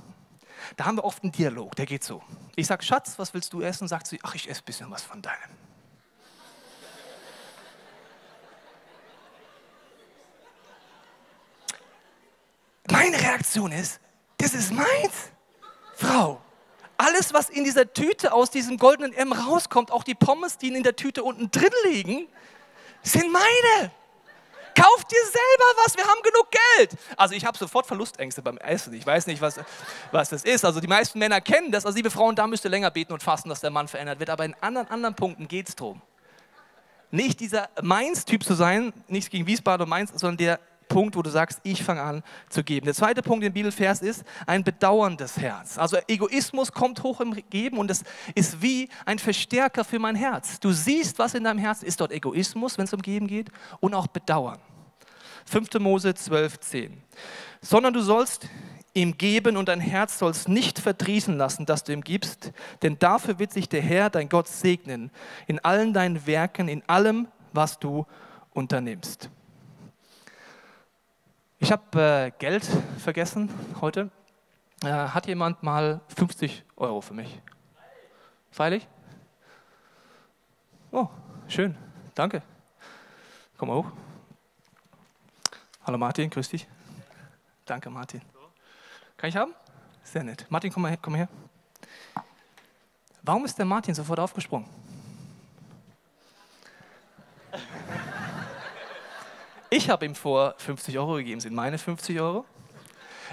[0.76, 2.22] Da haben wir oft einen Dialog, der geht so.
[2.56, 3.88] Ich sage, Schatz, was willst du essen?
[3.88, 5.58] Sagt sie, ach, ich esse ein bisschen was von deinem.
[12.90, 14.00] Meine Reaktion ist,
[14.38, 15.32] das ist meins.
[15.96, 16.42] Frau,
[16.98, 20.84] alles, was in dieser Tüte aus diesem goldenen M rauskommt, auch die Pommes, die in
[20.84, 22.28] der Tüte unten drin liegen,
[23.04, 23.92] sind meine.
[24.76, 26.92] Kauf dir selber was, wir haben genug Geld.
[27.18, 28.94] Also ich habe sofort Verlustängste beim Essen.
[28.94, 29.60] Ich weiß nicht, was,
[30.12, 30.64] was das ist.
[30.64, 31.86] Also die meisten Männer kennen das.
[31.86, 34.30] Also liebe Frauen, da müsst ihr länger beten und fasten, dass der Mann verändert wird.
[34.30, 36.02] Aber in anderen, anderen Punkten geht es darum.
[37.10, 40.60] Nicht dieser Mainz-Typ zu sein, nichts gegen Wiesbaden und Mainz, sondern der
[40.92, 42.84] Punkt, wo du sagst, ich fange an zu geben.
[42.84, 45.78] Der zweite Punkt im Bibelvers ist ein bedauerndes Herz.
[45.78, 48.04] Also Egoismus kommt hoch im Geben und es
[48.36, 50.60] ist wie ein Verstärker für mein Herz.
[50.60, 53.50] Du siehst, was in deinem Herzen ist dort Egoismus, wenn es um Geben geht
[53.80, 54.60] und auch Bedauern.
[55.46, 55.80] 5.
[55.80, 57.04] Mose 12, 10.
[57.62, 58.50] Sondern du sollst
[58.94, 62.52] ihm geben und dein Herz sollst nicht verdrießen lassen, dass du ihm gibst,
[62.82, 65.10] denn dafür wird sich der Herr, dein Gott, segnen,
[65.48, 68.06] in allen deinen Werken, in allem, was du
[68.54, 69.30] unternimmst.
[71.64, 73.48] Ich habe äh, Geld vergessen
[73.82, 74.10] heute.
[74.84, 77.40] Äh, hat jemand mal 50 Euro für mich?
[78.50, 78.88] Freilich?
[80.92, 81.08] Oh,
[81.48, 81.78] schön.
[82.16, 82.42] Danke.
[83.60, 83.92] Komm mal hoch.
[85.86, 86.68] Hallo Martin, grüß dich.
[87.64, 88.22] Danke Martin.
[89.16, 89.54] Kann ich haben?
[90.04, 90.48] Sehr nett.
[90.50, 91.00] Martin, komm mal her.
[91.00, 91.30] Komm her.
[93.22, 94.68] Warum ist der Martin sofort aufgesprungen?
[99.74, 102.44] Ich habe ihm vor 50 Euro gegeben, sind meine 50 Euro.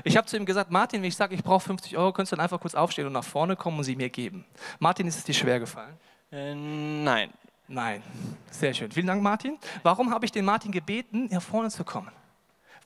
[0.05, 2.37] Ich habe zu ihm gesagt, Martin, wenn ich sage, ich brauche 50 Euro, könntest du
[2.37, 4.45] dann einfach kurz aufstehen und nach vorne kommen und sie mir geben.
[4.79, 5.97] Martin, ist es dir schwer gefallen?
[6.31, 7.31] Äh, nein.
[7.67, 8.05] Nein.
[8.53, 8.93] Sehr schön.
[8.93, 9.59] Vielen Dank, Martin.
[9.83, 12.13] Warum habe ich den Martin gebeten, nach vorne zu kommen?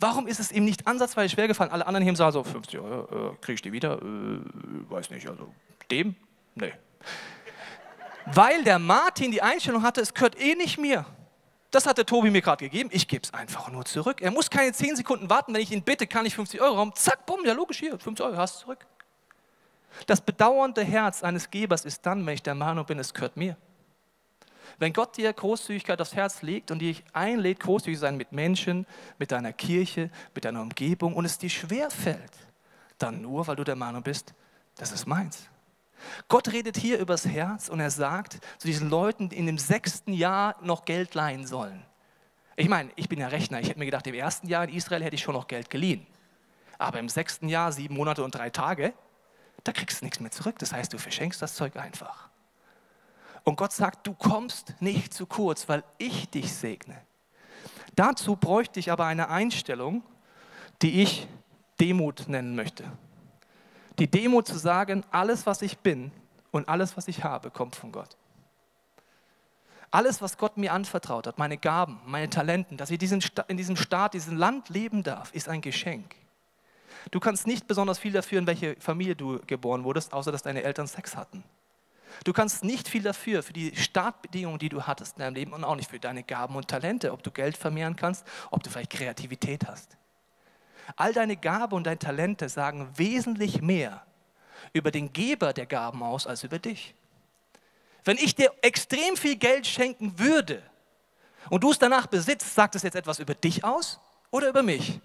[0.00, 1.72] Warum ist es ihm nicht ansatzweise schwer gefallen?
[1.72, 4.00] Alle anderen hier im Saal so, 50 Euro, äh, kriege ich die wieder?
[4.00, 4.38] Äh,
[4.90, 5.46] weiß nicht, also
[5.90, 6.16] dem?
[6.54, 6.72] Nee.
[8.24, 11.04] Weil der Martin die Einstellung hatte, es gehört eh nicht mir.
[11.72, 12.90] Das hat der Tobi mir gerade gegeben.
[12.92, 14.20] Ich gebe es einfach nur zurück.
[14.20, 15.54] Er muss keine 10 Sekunden warten.
[15.54, 16.94] Wenn ich ihn bitte, kann ich 50 Euro haben.
[16.94, 18.86] Zack, bumm, ja logisch hier, 50 Euro, hast du zurück.
[20.06, 23.56] Das bedauernde Herz eines Gebers ist dann, wenn ich der Meinung bin, es gehört mir.
[24.78, 28.86] Wenn Gott dir Großzügigkeit aufs Herz legt und dich einlädt, großzügig zu sein mit Menschen,
[29.18, 32.32] mit deiner Kirche, mit deiner Umgebung und es dir schwer fällt,
[32.98, 34.34] dann nur, weil du der Meinung bist,
[34.76, 35.48] das ist meins.
[36.28, 40.12] Gott redet hier übers Herz und er sagt zu diesen Leuten, die in dem sechsten
[40.12, 41.84] Jahr noch Geld leihen sollen.
[42.56, 43.60] Ich meine, ich bin ja Rechner.
[43.60, 46.06] Ich hätte mir gedacht, im ersten Jahr in Israel hätte ich schon noch Geld geliehen.
[46.78, 48.92] Aber im sechsten Jahr, sieben Monate und drei Tage,
[49.64, 50.58] da kriegst du nichts mehr zurück.
[50.58, 52.28] Das heißt, du verschenkst das Zeug einfach.
[53.44, 57.00] Und Gott sagt, du kommst nicht zu kurz, weil ich dich segne.
[57.94, 60.02] Dazu bräuchte ich aber eine Einstellung,
[60.80, 61.26] die ich
[61.80, 62.84] Demut nennen möchte.
[64.02, 66.10] Die Demut zu sagen, alles, was ich bin
[66.50, 68.16] und alles, was ich habe, kommt von Gott.
[69.92, 73.76] Alles, was Gott mir anvertraut hat, meine Gaben, meine Talenten, dass ich diesen, in diesem
[73.76, 76.16] Staat, diesem Land leben darf, ist ein Geschenk.
[77.12, 80.64] Du kannst nicht besonders viel dafür, in welche Familie du geboren wurdest, außer dass deine
[80.64, 81.44] Eltern Sex hatten.
[82.24, 85.62] Du kannst nicht viel dafür, für die Startbedingungen, die du hattest in deinem Leben und
[85.62, 88.90] auch nicht für deine Gaben und Talente, ob du Geld vermehren kannst, ob du vielleicht
[88.90, 89.96] Kreativität hast.
[90.96, 94.04] All deine Gaben und deine Talente sagen wesentlich mehr
[94.72, 96.94] über den Geber der Gaben aus als über dich.
[98.04, 100.62] Wenn ich dir extrem viel Geld schenken würde
[101.50, 105.00] und du es danach besitzt, sagt es jetzt etwas über dich aus oder über mich?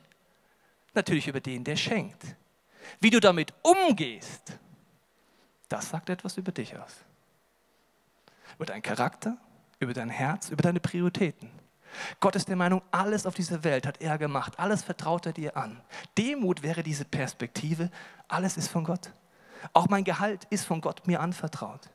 [0.94, 2.24] Natürlich über den, der schenkt.
[3.00, 4.58] Wie du damit umgehst,
[5.70, 6.96] das sagt etwas über dich aus.
[8.56, 9.38] Über deinen Charakter,
[9.80, 11.52] über dein Herz, über deine Prioritäten.
[12.19, 15.58] Gott ist der Meinung, alles auf dieser Welt hat er gemacht, alles vertraut er dir
[15.58, 15.82] an.
[16.17, 17.89] Demut wäre diese Perspektive,
[18.28, 19.12] alles ist von Gott.
[19.73, 21.89] Auch mein Gehalt ist von Gott mir anvertraut.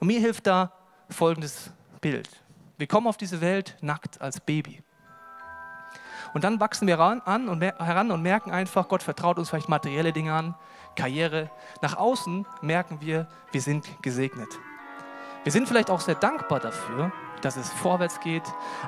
[0.00, 0.72] Und mir hilft da
[1.10, 2.28] folgendes Bild.
[2.78, 4.82] Wir kommen auf diese Welt nackt als Baby.
[6.32, 9.68] Und dann wachsen wir ran, an und heran und merken einfach, Gott vertraut uns vielleicht
[9.68, 10.54] materielle Dinge an,
[10.96, 11.50] Karriere.
[11.80, 14.48] Nach außen merken wir, wir sind gesegnet.
[15.44, 17.12] Wir sind vielleicht auch sehr dankbar dafür,
[17.44, 18.42] dass es vorwärts geht,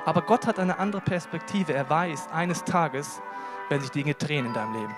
[0.05, 1.73] aber Gott hat eine andere Perspektive.
[1.73, 3.21] Er weiß, eines Tages
[3.69, 4.95] werden sich Dinge drehen in deinem Leben.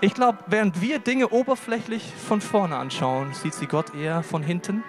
[0.00, 4.82] Ich glaube, während wir Dinge oberflächlich von vorne anschauen, sieht sie Gott eher von hinten.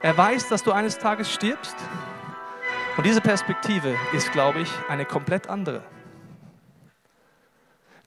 [0.00, 1.76] Er weiß, dass du eines Tages stirbst.
[2.96, 5.82] Und diese Perspektive ist, glaube ich, eine komplett andere.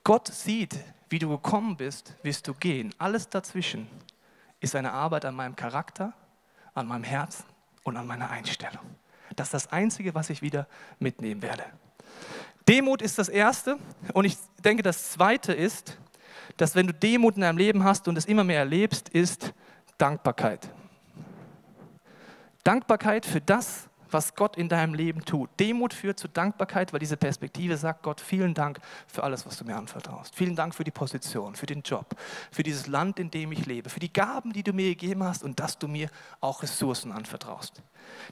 [0.04, 0.78] Gott sieht,
[1.10, 2.94] wie du gekommen bist, wirst du gehen.
[2.98, 3.88] Alles dazwischen
[4.64, 6.14] ist eine Arbeit an meinem Charakter,
[6.74, 7.44] an meinem Herzen
[7.84, 8.80] und an meiner Einstellung.
[9.36, 10.68] Das ist das Einzige, was ich wieder
[11.00, 11.66] mitnehmen werde.
[12.68, 13.78] Demut ist das Erste.
[14.14, 15.98] Und ich denke, das Zweite ist,
[16.56, 19.54] dass wenn du Demut in deinem Leben hast und es immer mehr erlebst, ist
[19.98, 20.70] Dankbarkeit.
[22.64, 25.50] Dankbarkeit für das, was Gott in deinem Leben tut.
[25.60, 29.66] Demut führt zu Dankbarkeit, weil diese Perspektive sagt, Gott, vielen Dank für alles, was du
[29.66, 30.36] mir anvertraust.
[30.36, 32.16] Vielen Dank für die Position, für den Job,
[32.52, 35.44] für dieses Land, in dem ich lebe, für die Gaben, die du mir gegeben hast
[35.44, 37.82] und dass du mir auch Ressourcen anvertraust.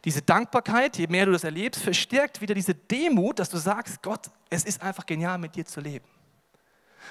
[0.05, 4.29] Diese Dankbarkeit, je mehr du das erlebst, verstärkt wieder diese Demut, dass du sagst, Gott,
[4.49, 6.05] es ist einfach genial, mit dir zu leben.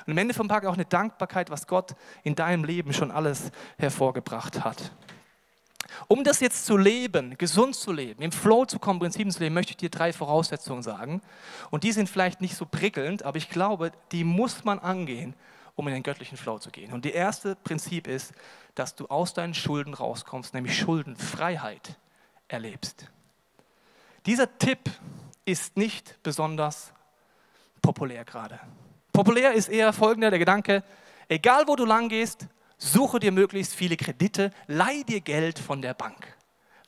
[0.07, 3.51] Und am Ende vom Tag auch eine Dankbarkeit, was Gott in deinem Leben schon alles
[3.79, 4.93] hervorgebracht hat.
[6.09, 9.55] Um das jetzt zu leben, gesund zu leben, im Flow zu kommen, Prinzipien zu leben,
[9.55, 11.23] möchte ich dir drei Voraussetzungen sagen.
[11.71, 15.35] Und die sind vielleicht nicht so prickelnd, aber ich glaube, die muss man angehen,
[15.77, 16.93] um in den göttlichen Flow zu gehen.
[16.93, 18.33] Und das erste Prinzip ist,
[18.75, 21.97] dass du aus deinen Schulden rauskommst, nämlich Schuldenfreiheit
[22.49, 23.07] erlebst.
[24.27, 24.91] Dieser Tipp
[25.45, 26.93] ist nicht besonders
[27.81, 28.61] populär gerade.
[29.13, 30.85] Populär ist eher folgender der Gedanke,
[31.29, 32.47] egal wo du lang gehst,
[32.81, 36.37] suche dir möglichst viele Kredite, leih dir Geld von der Bank.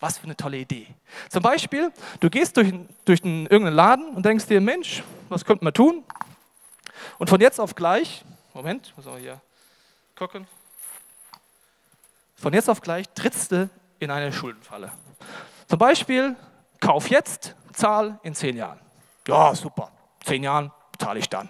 [0.01, 0.89] Was für eine tolle Idee.
[1.29, 2.73] Zum Beispiel, du gehst durch,
[3.05, 6.03] durch einen, irgendeinen Laden und denkst dir, Mensch, was könnte man tun?
[7.19, 9.41] Und von jetzt auf gleich, Moment, muss auch hier
[10.17, 10.49] gucken.
[12.35, 14.91] Von jetzt auf gleich trittst du in eine Schuldenfalle.
[15.69, 16.35] Zum Beispiel,
[16.81, 18.81] kauf jetzt, zahl in zehn Jahren.
[19.29, 19.93] Ja, super.
[20.25, 21.49] Zehn Jahren zahle ich dann.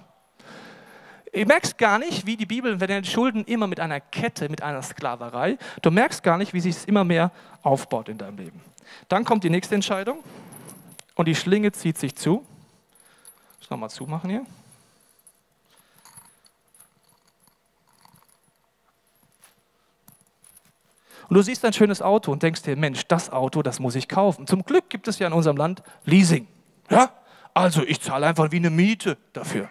[1.33, 4.63] Du merkst gar nicht, wie die Bibel, wenn deine Schulden immer mit einer Kette, mit
[4.63, 8.61] einer Sklaverei, du merkst gar nicht, wie sich es immer mehr aufbaut in deinem Leben.
[9.09, 10.23] Dann kommt die nächste Entscheidung
[11.15, 12.47] und die Schlinge zieht sich zu.
[13.63, 14.45] Ich nochmal zumachen hier.
[21.31, 24.07] Und du siehst ein schönes Auto und denkst dir, Mensch, das Auto, das muss ich
[24.07, 24.47] kaufen.
[24.47, 26.47] Zum Glück gibt es ja in unserem Land Leasing.
[26.91, 27.11] Ja?
[27.55, 29.71] Also ich zahle einfach wie eine Miete dafür.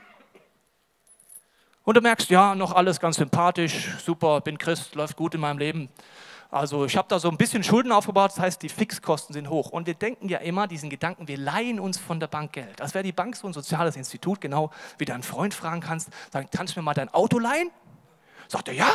[1.91, 5.57] Und du merkst, ja, noch alles ganz sympathisch, super, bin Christ, läuft gut in meinem
[5.57, 5.89] Leben.
[6.49, 9.71] Also ich habe da so ein bisschen Schulden aufgebaut, das heißt, die Fixkosten sind hoch.
[9.71, 12.81] Und wir denken ja immer diesen Gedanken, wir leihen uns von der Bank Geld.
[12.81, 16.47] Als wäre die Bank so ein soziales Institut, genau wie deinen Freund fragen kannst, sagen,
[16.49, 17.71] kannst du mir mal dein Auto leihen?
[18.47, 18.89] Sagt er, ja.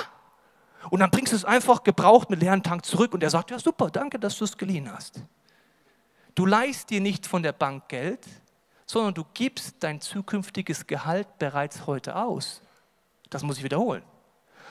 [0.88, 3.58] Und dann bringst du es einfach gebraucht mit leeren Tank zurück und er sagt, ja
[3.58, 5.20] super, danke, dass du es geliehen hast.
[6.34, 8.26] Du leihst dir nicht von der Bank Geld,
[8.86, 12.62] sondern du gibst dein zukünftiges Gehalt bereits heute aus.
[13.30, 14.02] Das muss ich wiederholen.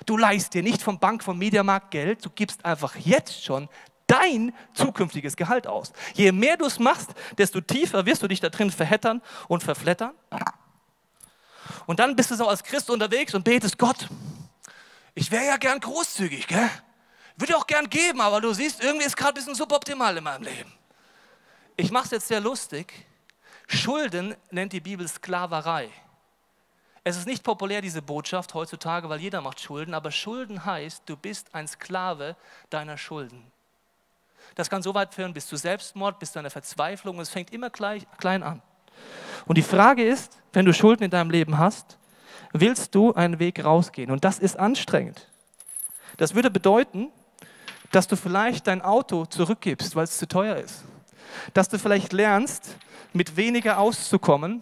[0.05, 3.69] Du leihst dir nicht vom Bank, vom Mediamarkt Geld, du gibst einfach jetzt schon
[4.07, 5.93] dein zukünftiges Gehalt aus.
[6.13, 10.13] Je mehr du es machst, desto tiefer wirst du dich da drin verhettern und verflettern.
[11.85, 14.07] Und dann bist du so als Christ unterwegs und betest Gott.
[15.13, 16.69] Ich wäre ja gern großzügig, gell?
[17.37, 20.43] Würde auch gern geben, aber du siehst, irgendwie ist gerade ein bisschen suboptimal in meinem
[20.43, 20.71] Leben.
[21.75, 22.93] Ich mache es jetzt sehr lustig.
[23.67, 25.89] Schulden nennt die Bibel Sklaverei.
[27.07, 31.15] Es ist nicht populär, diese Botschaft heutzutage, weil jeder macht Schulden, aber Schulden heißt, du
[31.15, 32.35] bist ein Sklave
[32.71, 33.51] deiner Schulden.
[34.55, 37.69] Das kann so weit führen bis zu Selbstmord, bis zu einer Verzweiflung es fängt immer
[37.69, 38.63] gleich, klein an.
[39.45, 41.99] Und die Frage ist, wenn du Schulden in deinem Leben hast,
[42.53, 44.09] willst du einen Weg rausgehen?
[44.09, 45.29] Und das ist anstrengend.
[46.17, 47.11] Das würde bedeuten,
[47.91, 50.83] dass du vielleicht dein Auto zurückgibst, weil es zu teuer ist.
[51.53, 52.77] Dass du vielleicht lernst,
[53.13, 54.61] mit weniger auszukommen,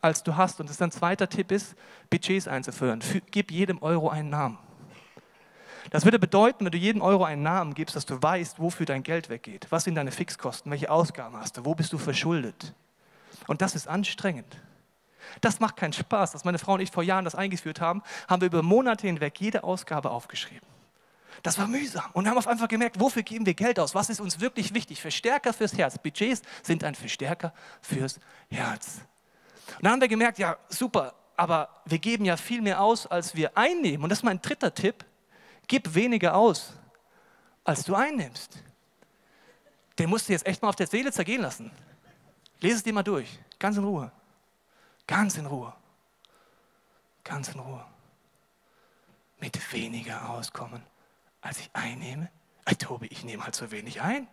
[0.00, 0.60] als du hast.
[0.60, 1.74] Und das ist ein zweiter Tipp ist,
[2.10, 3.00] Budgets einzuführen.
[3.30, 4.58] Gib jedem Euro einen Namen.
[5.90, 9.02] Das würde bedeuten, wenn du jedem Euro einen Namen gibst, dass du weißt, wofür dein
[9.02, 9.66] Geld weggeht.
[9.70, 10.70] Was sind deine Fixkosten?
[10.70, 11.64] Welche Ausgaben hast du?
[11.64, 12.74] Wo bist du verschuldet?
[13.46, 14.60] Und das ist anstrengend.
[15.40, 16.34] Das macht keinen Spaß.
[16.34, 19.40] Als meine Frau und ich vor Jahren das eingeführt haben, haben wir über Monate hinweg
[19.40, 20.68] jede Ausgabe aufgeschrieben.
[21.42, 22.10] Das war mühsam.
[22.12, 23.94] Und haben auf einfach gemerkt, wofür geben wir Geld aus?
[23.94, 25.00] Was ist uns wirklich wichtig?
[25.00, 25.98] Verstärker fürs Herz.
[25.98, 29.00] Budgets sind ein Verstärker fürs Herz.
[29.76, 33.34] Und dann haben wir gemerkt, ja, super, aber wir geben ja viel mehr aus, als
[33.34, 34.04] wir einnehmen.
[34.04, 35.04] Und das ist mein dritter Tipp.
[35.66, 36.74] Gib weniger aus,
[37.64, 38.58] als du einnimmst.
[39.98, 41.70] Den musst du jetzt echt mal auf der Seele zergehen lassen.
[42.60, 44.12] Lese es dir mal durch, ganz in Ruhe.
[45.06, 45.72] Ganz in Ruhe.
[47.24, 47.84] Ganz in Ruhe.
[49.38, 50.82] Mit weniger auskommen,
[51.40, 52.30] als ich einnehme.
[52.66, 54.28] Ey, Tobi, ich nehme halt so wenig ein.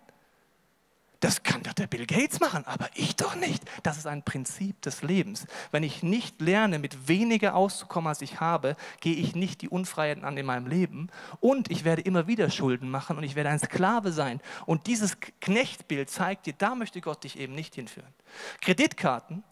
[1.19, 3.63] Das kann doch der Bill Gates machen, aber ich doch nicht.
[3.81, 5.47] Das ist ein Prinzip des Lebens.
[5.71, 10.23] Wenn ich nicht lerne, mit weniger auszukommen, als ich habe, gehe ich nicht die Unfreiheiten
[10.23, 13.59] an in meinem Leben und ich werde immer wieder Schulden machen und ich werde ein
[13.59, 14.41] Sklave sein.
[14.67, 18.13] Und dieses Knechtbild zeigt dir, da möchte Gott dich eben nicht hinführen.
[18.61, 19.43] Kreditkarten,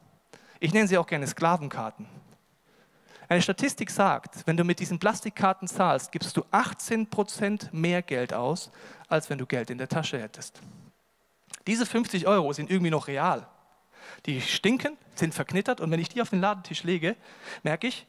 [0.60, 2.06] ich nenne sie auch gerne Sklavenkarten.
[3.28, 8.69] Eine Statistik sagt, wenn du mit diesen Plastikkarten zahlst, gibst du 18% mehr Geld aus,
[9.08, 10.62] als wenn du Geld in der Tasche hättest.
[11.67, 13.47] Diese 50 Euro sind irgendwie noch real.
[14.25, 17.15] Die stinken, sind verknittert und wenn ich die auf den Ladentisch lege,
[17.63, 18.06] merke ich,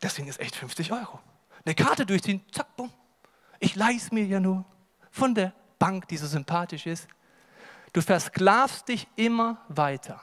[0.00, 1.20] das Ding ist echt 50 Euro.
[1.64, 2.92] Eine Karte durchziehen, zack, bumm.
[3.58, 4.64] Ich leih's mir ja nur
[5.10, 7.08] von der Bank, die so sympathisch ist.
[7.92, 10.20] Du versklavst dich immer weiter.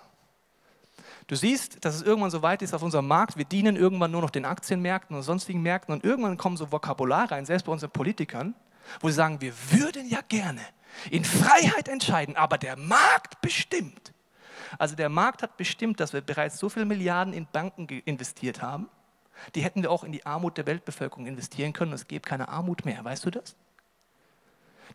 [1.27, 4.21] Du siehst, dass es irgendwann so weit ist auf unserem Markt, wir dienen irgendwann nur
[4.21, 7.91] noch den Aktienmärkten und sonstigen Märkten und irgendwann kommen so Vokabular rein, selbst bei unseren
[7.91, 8.53] Politikern,
[8.99, 10.61] wo sie sagen, wir würden ja gerne
[11.09, 14.13] in Freiheit entscheiden, aber der Markt bestimmt.
[14.77, 18.89] Also der Markt hat bestimmt, dass wir bereits so viele Milliarden in Banken investiert haben.
[19.55, 21.93] Die hätten wir auch in die Armut der Weltbevölkerung investieren können.
[21.93, 23.03] Es gäbe keine Armut mehr.
[23.03, 23.55] Weißt du das?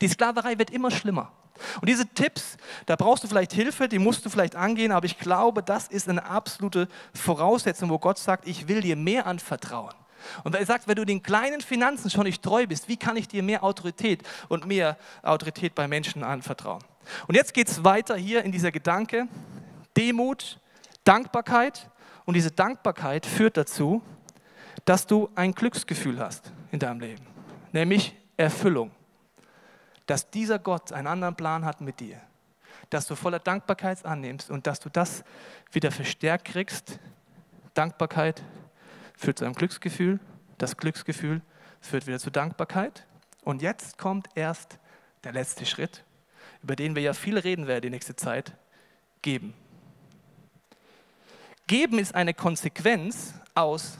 [0.00, 1.32] Die Sklaverei wird immer schlimmer.
[1.80, 2.56] Und diese Tipps,
[2.87, 6.08] da brauchst du vielleicht Hilfe, die musst du vielleicht angehen, aber ich glaube, das ist
[6.08, 9.94] eine absolute Voraussetzung, wo Gott sagt, ich will dir mehr anvertrauen.
[10.44, 13.28] Und er sagt, wenn du den kleinen Finanzen schon nicht treu bist, wie kann ich
[13.28, 16.83] dir mehr Autorität und mehr Autorität bei Menschen anvertrauen?
[17.26, 19.28] Und jetzt geht es weiter hier in dieser Gedanke,
[19.96, 20.61] Demut,
[21.04, 21.90] Dankbarkeit.
[22.24, 24.02] Und diese Dankbarkeit führt dazu,
[24.85, 27.26] dass du ein Glücksgefühl hast in deinem Leben,
[27.72, 28.90] nämlich Erfüllung.
[30.07, 32.20] Dass dieser Gott einen anderen Plan hat mit dir,
[32.90, 35.24] dass du voller Dankbarkeit annimmst und dass du das
[35.72, 36.98] wieder verstärkt kriegst.
[37.74, 38.42] Dankbarkeit
[39.18, 40.20] führt zu einem Glücksgefühl.
[40.57, 41.42] Das Glücksgefühl
[41.81, 43.07] führt wieder zu Dankbarkeit.
[43.42, 44.78] Und jetzt kommt erst
[45.24, 46.04] der letzte Schritt,
[46.62, 48.57] über den wir ja viel reden werden die nächste Zeit,
[49.20, 49.54] geben.
[51.66, 53.98] Geben ist eine Konsequenz aus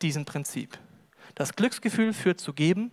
[0.00, 0.78] diesem Prinzip.
[1.34, 2.90] Das Glücksgefühl führt zu Geben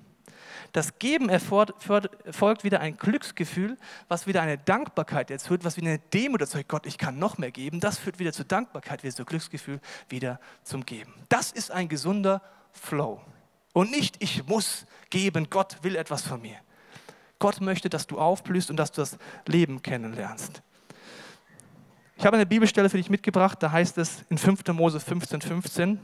[0.72, 6.42] das Geben erfolgt wieder ein Glücksgefühl, was wieder eine Dankbarkeit erzeugt, was wieder eine Demut
[6.42, 6.70] erzeugt.
[6.70, 7.80] Gott, ich kann noch mehr geben.
[7.80, 11.14] Das führt wieder zur Dankbarkeit, wieder zu Glücksgefühl, wieder zum Geben.
[11.30, 12.42] Das ist ein gesunder
[12.72, 13.22] Flow.
[13.74, 16.58] Und nicht, ich muss geben, Gott will etwas von mir.
[17.40, 19.18] Gott möchte, dass du aufblühst und dass du das
[19.48, 20.62] Leben kennenlernst.
[22.18, 24.68] Ich habe eine Bibelstelle für dich mitgebracht, da heißt es in 5.
[24.74, 26.00] Mose 15, 15,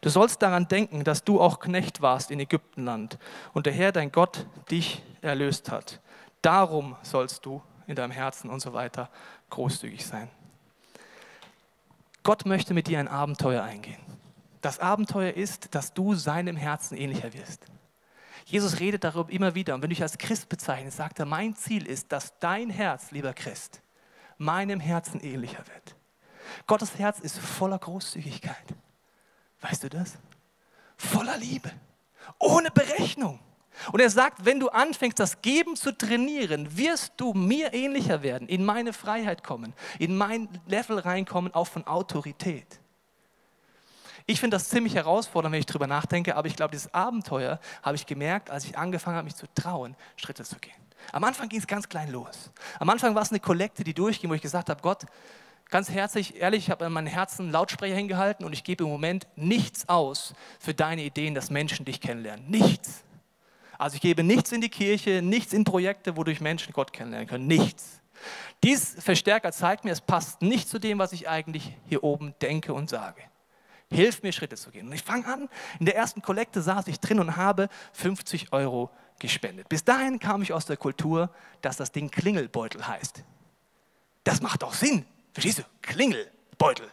[0.00, 3.18] Du sollst daran denken, dass du auch Knecht warst in Ägyptenland
[3.52, 6.00] und der Herr, dein Gott, dich erlöst hat.
[6.42, 9.10] Darum sollst du in deinem Herzen und so weiter
[9.50, 10.28] großzügig sein.
[12.22, 14.00] Gott möchte mit dir ein Abenteuer eingehen.
[14.60, 17.64] Das Abenteuer ist, dass du seinem Herzen ähnlicher wirst.
[18.44, 19.74] Jesus redet darüber immer wieder.
[19.74, 23.10] Und wenn du dich als Christ bezeichnest, sagt er, mein Ziel ist, dass dein Herz,
[23.10, 23.82] lieber Christ,
[24.38, 25.96] meinem Herzen ähnlicher wird.
[26.66, 28.74] Gottes Herz ist voller Großzügigkeit.
[29.60, 30.14] Weißt du das?
[30.96, 31.70] Voller Liebe,
[32.38, 33.40] ohne Berechnung.
[33.92, 38.48] Und er sagt, wenn du anfängst, das Geben zu trainieren, wirst du mir ähnlicher werden,
[38.48, 42.80] in meine Freiheit kommen, in mein Level reinkommen, auch von Autorität.
[44.26, 47.96] Ich finde das ziemlich herausfordernd, wenn ich darüber nachdenke, aber ich glaube, dieses Abenteuer habe
[47.96, 50.74] ich gemerkt, als ich angefangen habe, mich zu trauen, Schritte zu gehen.
[51.12, 52.50] Am Anfang ging es ganz klein los.
[52.78, 55.06] Am Anfang war es eine Kollekte, die durchging, wo ich gesagt habe, Gott,
[55.68, 58.90] ganz herzlich, ehrlich, ich habe in meinem Herzen einen Lautsprecher hingehalten und ich gebe im
[58.90, 62.48] Moment nichts aus für deine Ideen, dass Menschen dich kennenlernen.
[62.48, 63.04] Nichts.
[63.78, 67.46] Also ich gebe nichts in die Kirche, nichts in Projekte, wodurch Menschen Gott kennenlernen können.
[67.46, 68.00] Nichts.
[68.64, 72.72] Dies Verstärker zeigt mir, es passt nicht zu dem, was ich eigentlich hier oben denke
[72.72, 73.22] und sage.
[73.90, 74.88] Hilf mir, Schritte zu gehen.
[74.88, 78.90] Und ich fange an, in der ersten Kollekte saß ich drin und habe 50 Euro
[79.18, 79.68] gespendet.
[79.68, 81.30] Bis dahin kam ich aus der Kultur,
[81.62, 83.22] dass das Ding Klingelbeutel heißt.
[84.24, 85.06] Das macht doch Sinn.
[85.38, 85.62] Verstehst du?
[85.82, 86.90] Klingelbeutel.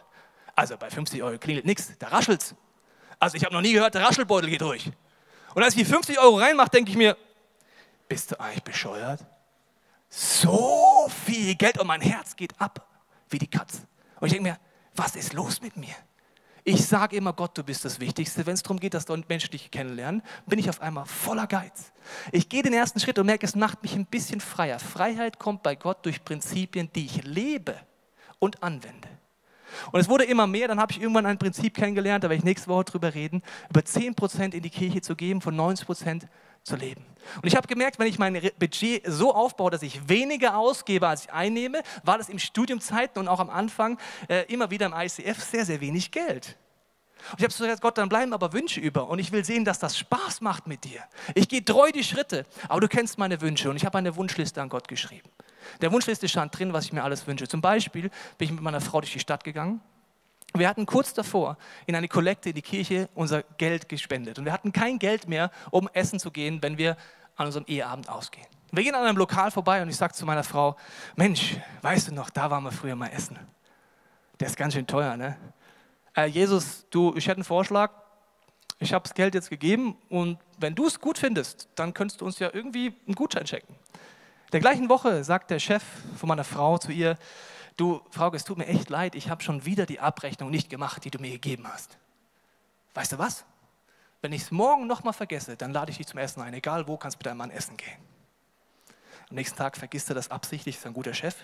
[0.54, 2.54] Also bei 50 Euro klingelt nichts, da raschelt's.
[3.18, 4.88] Also ich habe noch nie gehört, der Raschelbeutel geht durch.
[5.56, 7.16] Und als ich die 50 Euro reinmache, denke ich mir,
[8.08, 9.26] bist du eigentlich bescheuert?
[10.08, 12.86] So viel Geld und mein Herz geht ab
[13.30, 13.78] wie die Katze.
[14.20, 14.60] Und ich denke mir,
[14.94, 15.96] was ist los mit mir?
[16.62, 18.46] Ich sage immer, Gott, du bist das Wichtigste.
[18.46, 21.92] Wenn es darum geht, dass Menschen dich kennenlernen, bin ich auf einmal voller Geiz.
[22.30, 24.78] Ich gehe den ersten Schritt und merke, es macht mich ein bisschen freier.
[24.78, 27.80] Freiheit kommt bei Gott durch Prinzipien, die ich lebe
[28.38, 29.08] und anwende.
[29.92, 32.44] Und es wurde immer mehr, dann habe ich irgendwann ein Prinzip kennengelernt, da werde ich
[32.44, 36.22] nächste Woche drüber reden, über 10% in die Kirche zu geben, von 90%
[36.62, 37.04] zu leben.
[37.36, 41.24] Und ich habe gemerkt, wenn ich mein Budget so aufbaue, dass ich weniger ausgebe, als
[41.24, 45.42] ich einnehme, war das im Studiumzeiten und auch am Anfang äh, immer wieder im ICF
[45.42, 46.56] sehr, sehr wenig Geld.
[47.32, 49.08] Und ich habe gesagt, Gott, dann bleiben aber Wünsche über.
[49.08, 51.02] Und ich will sehen, dass das Spaß macht mit dir.
[51.34, 53.68] Ich gehe treu die Schritte, aber du kennst meine Wünsche.
[53.70, 55.28] Und ich habe eine Wunschliste an Gott geschrieben.
[55.80, 57.48] Der Wunschliste stand drin, was ich mir alles wünsche.
[57.48, 59.80] Zum Beispiel bin ich mit meiner Frau durch die Stadt gegangen
[60.58, 64.38] wir hatten kurz davor in eine Kollekte in die Kirche unser Geld gespendet.
[64.38, 66.96] Und wir hatten kein Geld mehr, um essen zu gehen, wenn wir
[67.36, 68.46] an unserem Eheabend ausgehen.
[68.72, 70.76] Wir gehen an einem Lokal vorbei und ich sage zu meiner Frau,
[71.14, 73.38] Mensch, weißt du noch, da waren wir früher mal essen.
[74.40, 75.36] Der ist ganz schön teuer, ne?
[76.14, 77.92] Äh, Jesus, du, ich hätte einen Vorschlag.
[78.78, 82.26] Ich habe das Geld jetzt gegeben und wenn du es gut findest, dann könntest du
[82.26, 83.74] uns ja irgendwie einen Gutschein checken.
[84.52, 85.82] Der gleichen Woche sagt der Chef
[86.16, 87.18] von meiner Frau zu ihr,
[87.76, 91.04] du Frauke, es tut mir echt leid, ich habe schon wieder die Abrechnung nicht gemacht,
[91.04, 91.98] die du mir gegeben hast.
[92.94, 93.44] Weißt du was?
[94.22, 96.54] Wenn ich es morgen nochmal vergesse, dann lade ich dich zum Essen ein.
[96.54, 97.98] Egal wo, kannst du mit deinem Mann essen gehen.
[99.28, 101.34] Am nächsten Tag vergisst er das absichtlich, ist ein guter Chef.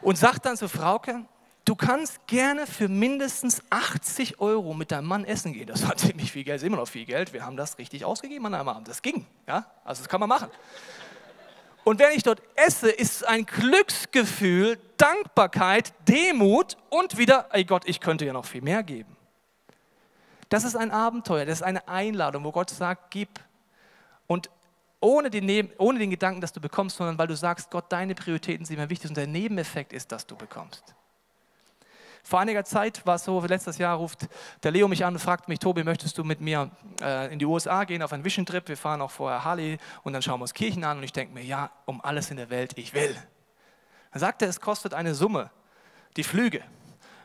[0.00, 1.24] Und sagt dann zu Frauke,
[1.64, 5.66] du kannst gerne für mindestens 80 Euro mit deinem Mann essen gehen.
[5.66, 7.32] Das war ziemlich viel Geld, ist immer noch viel Geld.
[7.32, 8.88] Wir haben das richtig ausgegeben an einem Abend.
[8.88, 9.26] Das ging.
[9.46, 9.66] Ja?
[9.84, 10.48] Also das kann man machen.
[11.86, 17.84] Und wenn ich dort esse, ist es ein Glücksgefühl, Dankbarkeit, Demut und wieder, ey Gott,
[17.86, 19.16] ich könnte ja noch viel mehr geben.
[20.48, 23.28] Das ist ein Abenteuer, das ist eine Einladung, wo Gott sagt, gib.
[24.26, 24.50] Und
[24.98, 28.66] ohne den, ohne den Gedanken, dass du bekommst, sondern weil du sagst, Gott, deine Prioritäten
[28.66, 30.92] sind mir wichtig und der Nebeneffekt ist, dass du bekommst.
[32.26, 34.26] Vor einiger Zeit war es so, letztes Jahr ruft
[34.64, 37.44] der Leo mich an und fragt mich, Tobi, möchtest du mit mir äh, in die
[37.44, 38.66] USA gehen auf einen Vision Trip?
[38.66, 41.32] Wir fahren auch vorher Harley und dann schauen wir uns Kirchen an und ich denke
[41.32, 43.14] mir, ja, um alles in der Welt, ich will.
[44.10, 45.52] Dann sagt er, es kostet eine Summe,
[46.16, 46.64] die Flüge.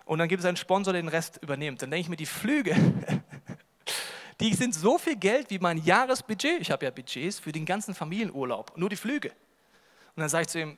[0.05, 1.81] Und dann gibt es einen Sponsor, der den Rest übernimmt.
[1.81, 2.75] Dann denke ich mir, die Flüge,
[4.39, 6.61] die sind so viel Geld wie mein Jahresbudget.
[6.61, 9.29] Ich habe ja Budgets für den ganzen Familienurlaub, nur die Flüge.
[9.29, 10.77] Und dann sage ich zu ihm,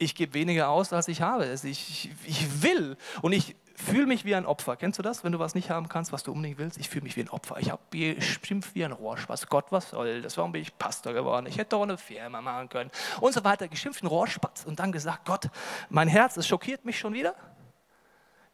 [0.00, 1.44] ich gebe weniger aus, als ich habe.
[1.44, 4.76] Also ich, ich will und ich fühle mich wie ein Opfer.
[4.76, 6.78] Kennst du das, wenn du was nicht haben kannst, was du unbedingt willst?
[6.78, 7.58] Ich fühle mich wie ein Opfer.
[7.58, 9.46] Ich habe geschimpft wie ein Rohrspatz.
[9.46, 10.38] Gott, was soll das?
[10.38, 11.46] Warum bin ich Pastor geworden?
[11.46, 12.90] Ich hätte doch eine Firma machen können.
[13.20, 13.68] Und so weiter.
[13.68, 14.64] Geschimpft ein Rohrspatz.
[14.64, 15.50] Und dann gesagt, Gott,
[15.90, 17.34] mein Herz, es schockiert mich schon wieder.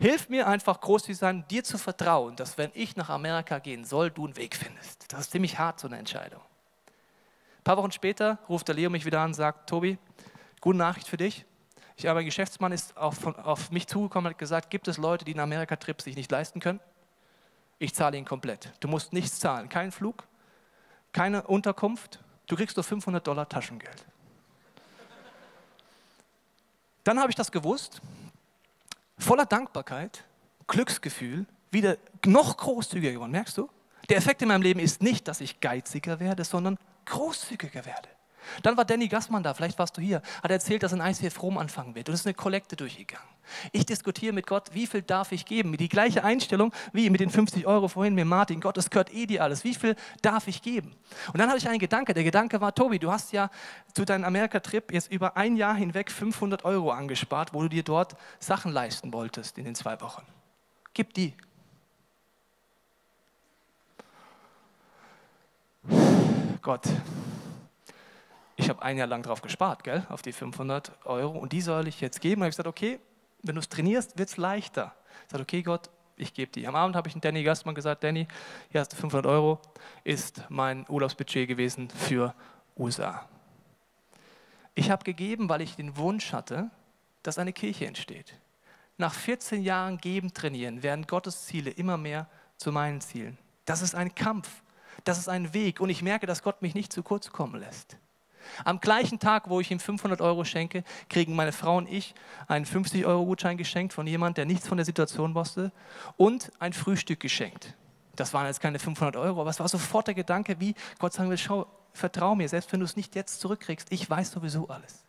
[0.01, 3.85] Hilf mir einfach groß zu sein, dir zu vertrauen, dass wenn ich nach Amerika gehen
[3.85, 5.11] soll, du einen Weg findest.
[5.13, 6.41] Das ist ziemlich hart, so eine Entscheidung.
[6.41, 9.97] Ein paar Wochen später ruft der Leo mich wieder an und sagt, Tobi,
[10.61, 11.45] Gute Nachricht für dich.
[11.97, 15.25] Ich habe ein Geschäftsmann ist auf, auf mich zugekommen und hat gesagt, gibt es Leute,
[15.25, 16.81] die einen Amerika-Trip sich nicht leisten können?
[17.79, 18.73] Ich zahle ihn komplett.
[18.81, 19.69] Du musst nichts zahlen.
[19.69, 20.25] Kein Flug,
[21.13, 22.21] keine Unterkunft.
[22.47, 24.05] Du kriegst nur 500 Dollar Taschengeld.
[27.05, 28.01] Dann habe ich das gewusst.
[29.19, 30.25] Voller Dankbarkeit,
[30.67, 33.31] Glücksgefühl, wieder noch großzügiger geworden.
[33.31, 33.71] Merkst du?
[34.09, 38.09] Der Effekt in meinem Leben ist nicht, dass ich geiziger werde, sondern großzügiger werde.
[38.63, 41.59] Dann war Danny Gassmann da, vielleicht warst du hier, hat erzählt, dass ein ICF Rom
[41.59, 42.09] anfangen wird.
[42.09, 43.27] Und es ist eine Kollekte durchgegangen.
[43.73, 45.77] Ich diskutiere mit Gott, wie viel darf ich geben?
[45.77, 48.61] Die gleiche Einstellung wie mit den 50 Euro vorhin mit Martin.
[48.61, 49.65] Gott, es gehört eh dir alles.
[49.65, 50.95] Wie viel darf ich geben?
[51.33, 52.15] Und dann hatte ich einen Gedanke.
[52.15, 53.51] Der Gedanke war, Tobi, du hast ja
[53.95, 58.17] zu deinem Amerika-Trip jetzt über ein Jahr hinweg 500 Euro angespart, wo du dir dort
[58.39, 60.23] Sachen leisten wolltest in den zwei Wochen.
[60.93, 61.35] Gib die.
[66.63, 66.83] Gott,
[68.57, 71.89] ich habe ein Jahr lang drauf gespart, gell, auf die 500 Euro und die soll
[71.89, 72.41] ich jetzt geben.
[72.41, 72.99] Und ich gesagt, okay,
[73.43, 74.95] wenn du es trainierst, wird es leichter.
[75.29, 76.67] Ich habe okay Gott, ich gebe die.
[76.67, 78.27] Am Abend habe ich Danny Gastmann gesagt, Danny,
[78.71, 79.61] hier hast du 500 Euro,
[80.05, 82.35] ist mein Urlaubsbudget gewesen für
[82.77, 83.29] USA.
[84.75, 86.71] Ich habe gegeben, weil ich den Wunsch hatte,
[87.23, 88.39] dass eine Kirche entsteht.
[88.99, 93.37] Nach 14 Jahren Geben, Trainieren werden Gottes Ziele immer mehr zu meinen Zielen.
[93.67, 94.63] Das ist ein Kampf,
[95.05, 97.99] das ist ein Weg und ich merke, dass Gott mich nicht zu kurz kommen lässt.
[98.65, 102.15] Am gleichen Tag, wo ich ihm 500 Euro schenke, kriegen meine Frau und ich
[102.49, 105.73] einen 50-Euro-Gutschein geschenkt von jemandem, der nichts von der Situation wusste
[106.17, 107.75] und ein Frühstück geschenkt.
[108.15, 111.29] Das waren jetzt keine 500 Euro, aber es war sofort der Gedanke, wie Gott sagen
[111.29, 115.05] will, schau, vertrau mir, selbst wenn du es nicht jetzt zurückkriegst, ich weiß sowieso alles.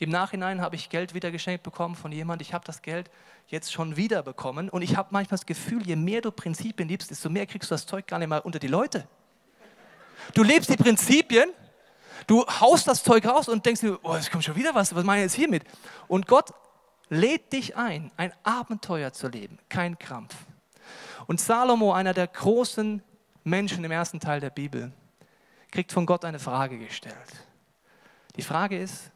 [0.00, 3.10] Im Nachhinein habe ich Geld wieder geschenkt bekommen von jemandem, ich habe das Geld
[3.48, 7.10] jetzt schon wieder bekommen und ich habe manchmal das Gefühl, je mehr du Prinzipien liebst,
[7.10, 9.08] desto mehr kriegst du das Zeug gar nicht mal unter die Leute.
[10.34, 11.50] Du lebst die Prinzipien,
[12.26, 15.04] du haust das Zeug raus und denkst dir, oh, es kommt schon wieder was, was
[15.04, 15.64] meine ich jetzt hiermit?
[16.08, 16.52] Und Gott
[17.08, 20.34] lädt dich ein, ein Abenteuer zu leben, kein Krampf.
[21.26, 23.02] Und Salomo, einer der großen
[23.44, 24.92] Menschen im ersten Teil der Bibel,
[25.70, 27.44] kriegt von Gott eine Frage gestellt.
[28.36, 29.10] Die Frage ist,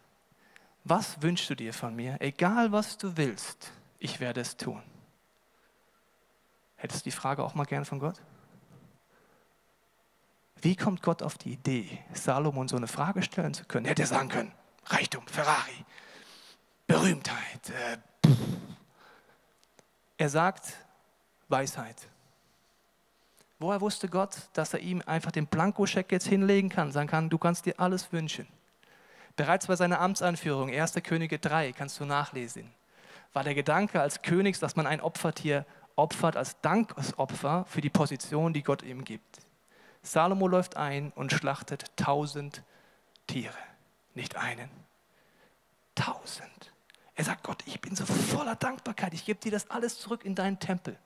[0.85, 2.17] was wünschst du dir von mir?
[2.21, 4.83] Egal was du willst, ich werde es tun.
[6.77, 8.21] Hättest du die Frage auch mal gern von Gott?
[10.63, 13.85] Wie kommt Gott auf die Idee, Salomon so eine Frage stellen zu können?
[13.85, 14.53] Hätte er sagen können,
[14.87, 15.85] Reichtum, Ferrari,
[16.87, 17.71] Berühmtheit.
[17.71, 18.31] Äh,
[20.19, 20.75] er sagt
[21.49, 21.97] Weisheit.
[23.59, 27.39] Woher wusste Gott, dass er ihm einfach den Blankoscheck jetzt hinlegen kann, sagen kann, du
[27.39, 28.47] kannst dir alles wünschen?
[29.35, 30.95] Bereits bei seiner Amtsanführung, 1.
[31.03, 32.73] Könige 3, kannst du nachlesen,
[33.33, 38.53] war der Gedanke als Königs, dass man ein Opfertier opfert als Dankesopfer für die Position,
[38.53, 39.32] die Gott ihm gibt.
[40.03, 42.63] Salomo läuft ein und schlachtet tausend
[43.27, 43.55] Tiere,
[44.15, 44.69] nicht einen.
[45.95, 46.73] Tausend.
[47.15, 50.35] Er sagt Gott, ich bin so voller Dankbarkeit, ich gebe dir das alles zurück in
[50.35, 50.99] deinen Tempel.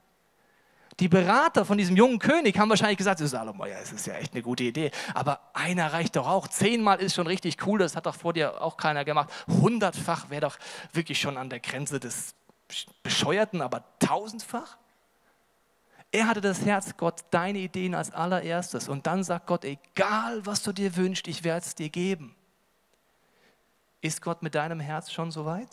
[0.98, 4.32] Die Berater von diesem jungen König haben wahrscheinlich gesagt, Salomo, ja, es ist ja echt
[4.32, 6.48] eine gute Idee, aber einer reicht doch auch.
[6.48, 9.30] Zehnmal ist schon richtig cool, das hat doch vor dir auch keiner gemacht.
[9.46, 10.58] Hundertfach wäre doch
[10.94, 12.34] wirklich schon an der Grenze des
[13.02, 14.78] Bescheuerten, aber tausendfach?
[16.12, 18.88] Er hatte das Herz, Gott, deine Ideen als allererstes.
[18.88, 22.34] Und dann sagt Gott, egal was du dir wünschst, ich werde es dir geben.
[24.00, 25.68] Ist Gott mit deinem Herz schon so weit?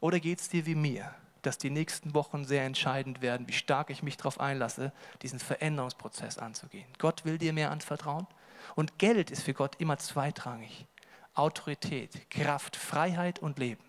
[0.00, 1.14] Oder geht es dir wie mir?
[1.42, 4.92] dass die nächsten Wochen sehr entscheidend werden, wie stark ich mich darauf einlasse,
[5.22, 6.86] diesen Veränderungsprozess anzugehen.
[6.98, 8.26] Gott will dir mehr anvertrauen
[8.74, 10.86] und Geld ist für Gott immer zweitrangig.
[11.34, 13.84] Autorität, Kraft, Freiheit und Leben.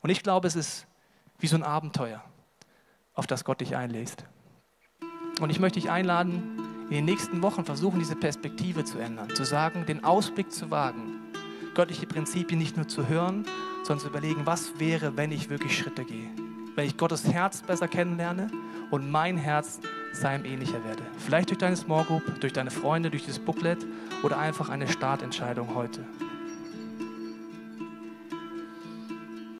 [0.00, 0.86] Und ich glaube, es ist
[1.38, 2.24] wie so ein Abenteuer,
[3.20, 4.24] auf das Gott dich einlädt.
[5.42, 6.42] Und ich möchte dich einladen,
[6.88, 11.20] in den nächsten Wochen versuchen, diese Perspektive zu ändern, zu sagen, den Ausblick zu wagen,
[11.74, 13.44] göttliche Prinzipien nicht nur zu hören,
[13.82, 16.30] sondern zu überlegen, was wäre, wenn ich wirklich Schritte gehe.
[16.76, 18.50] Wenn ich Gottes Herz besser kennenlerne
[18.90, 19.80] und mein Herz
[20.14, 21.02] seinem ähnlicher werde.
[21.18, 23.86] Vielleicht durch deine Small Group, durch deine Freunde, durch dieses Booklet
[24.22, 26.06] oder einfach eine Startentscheidung heute.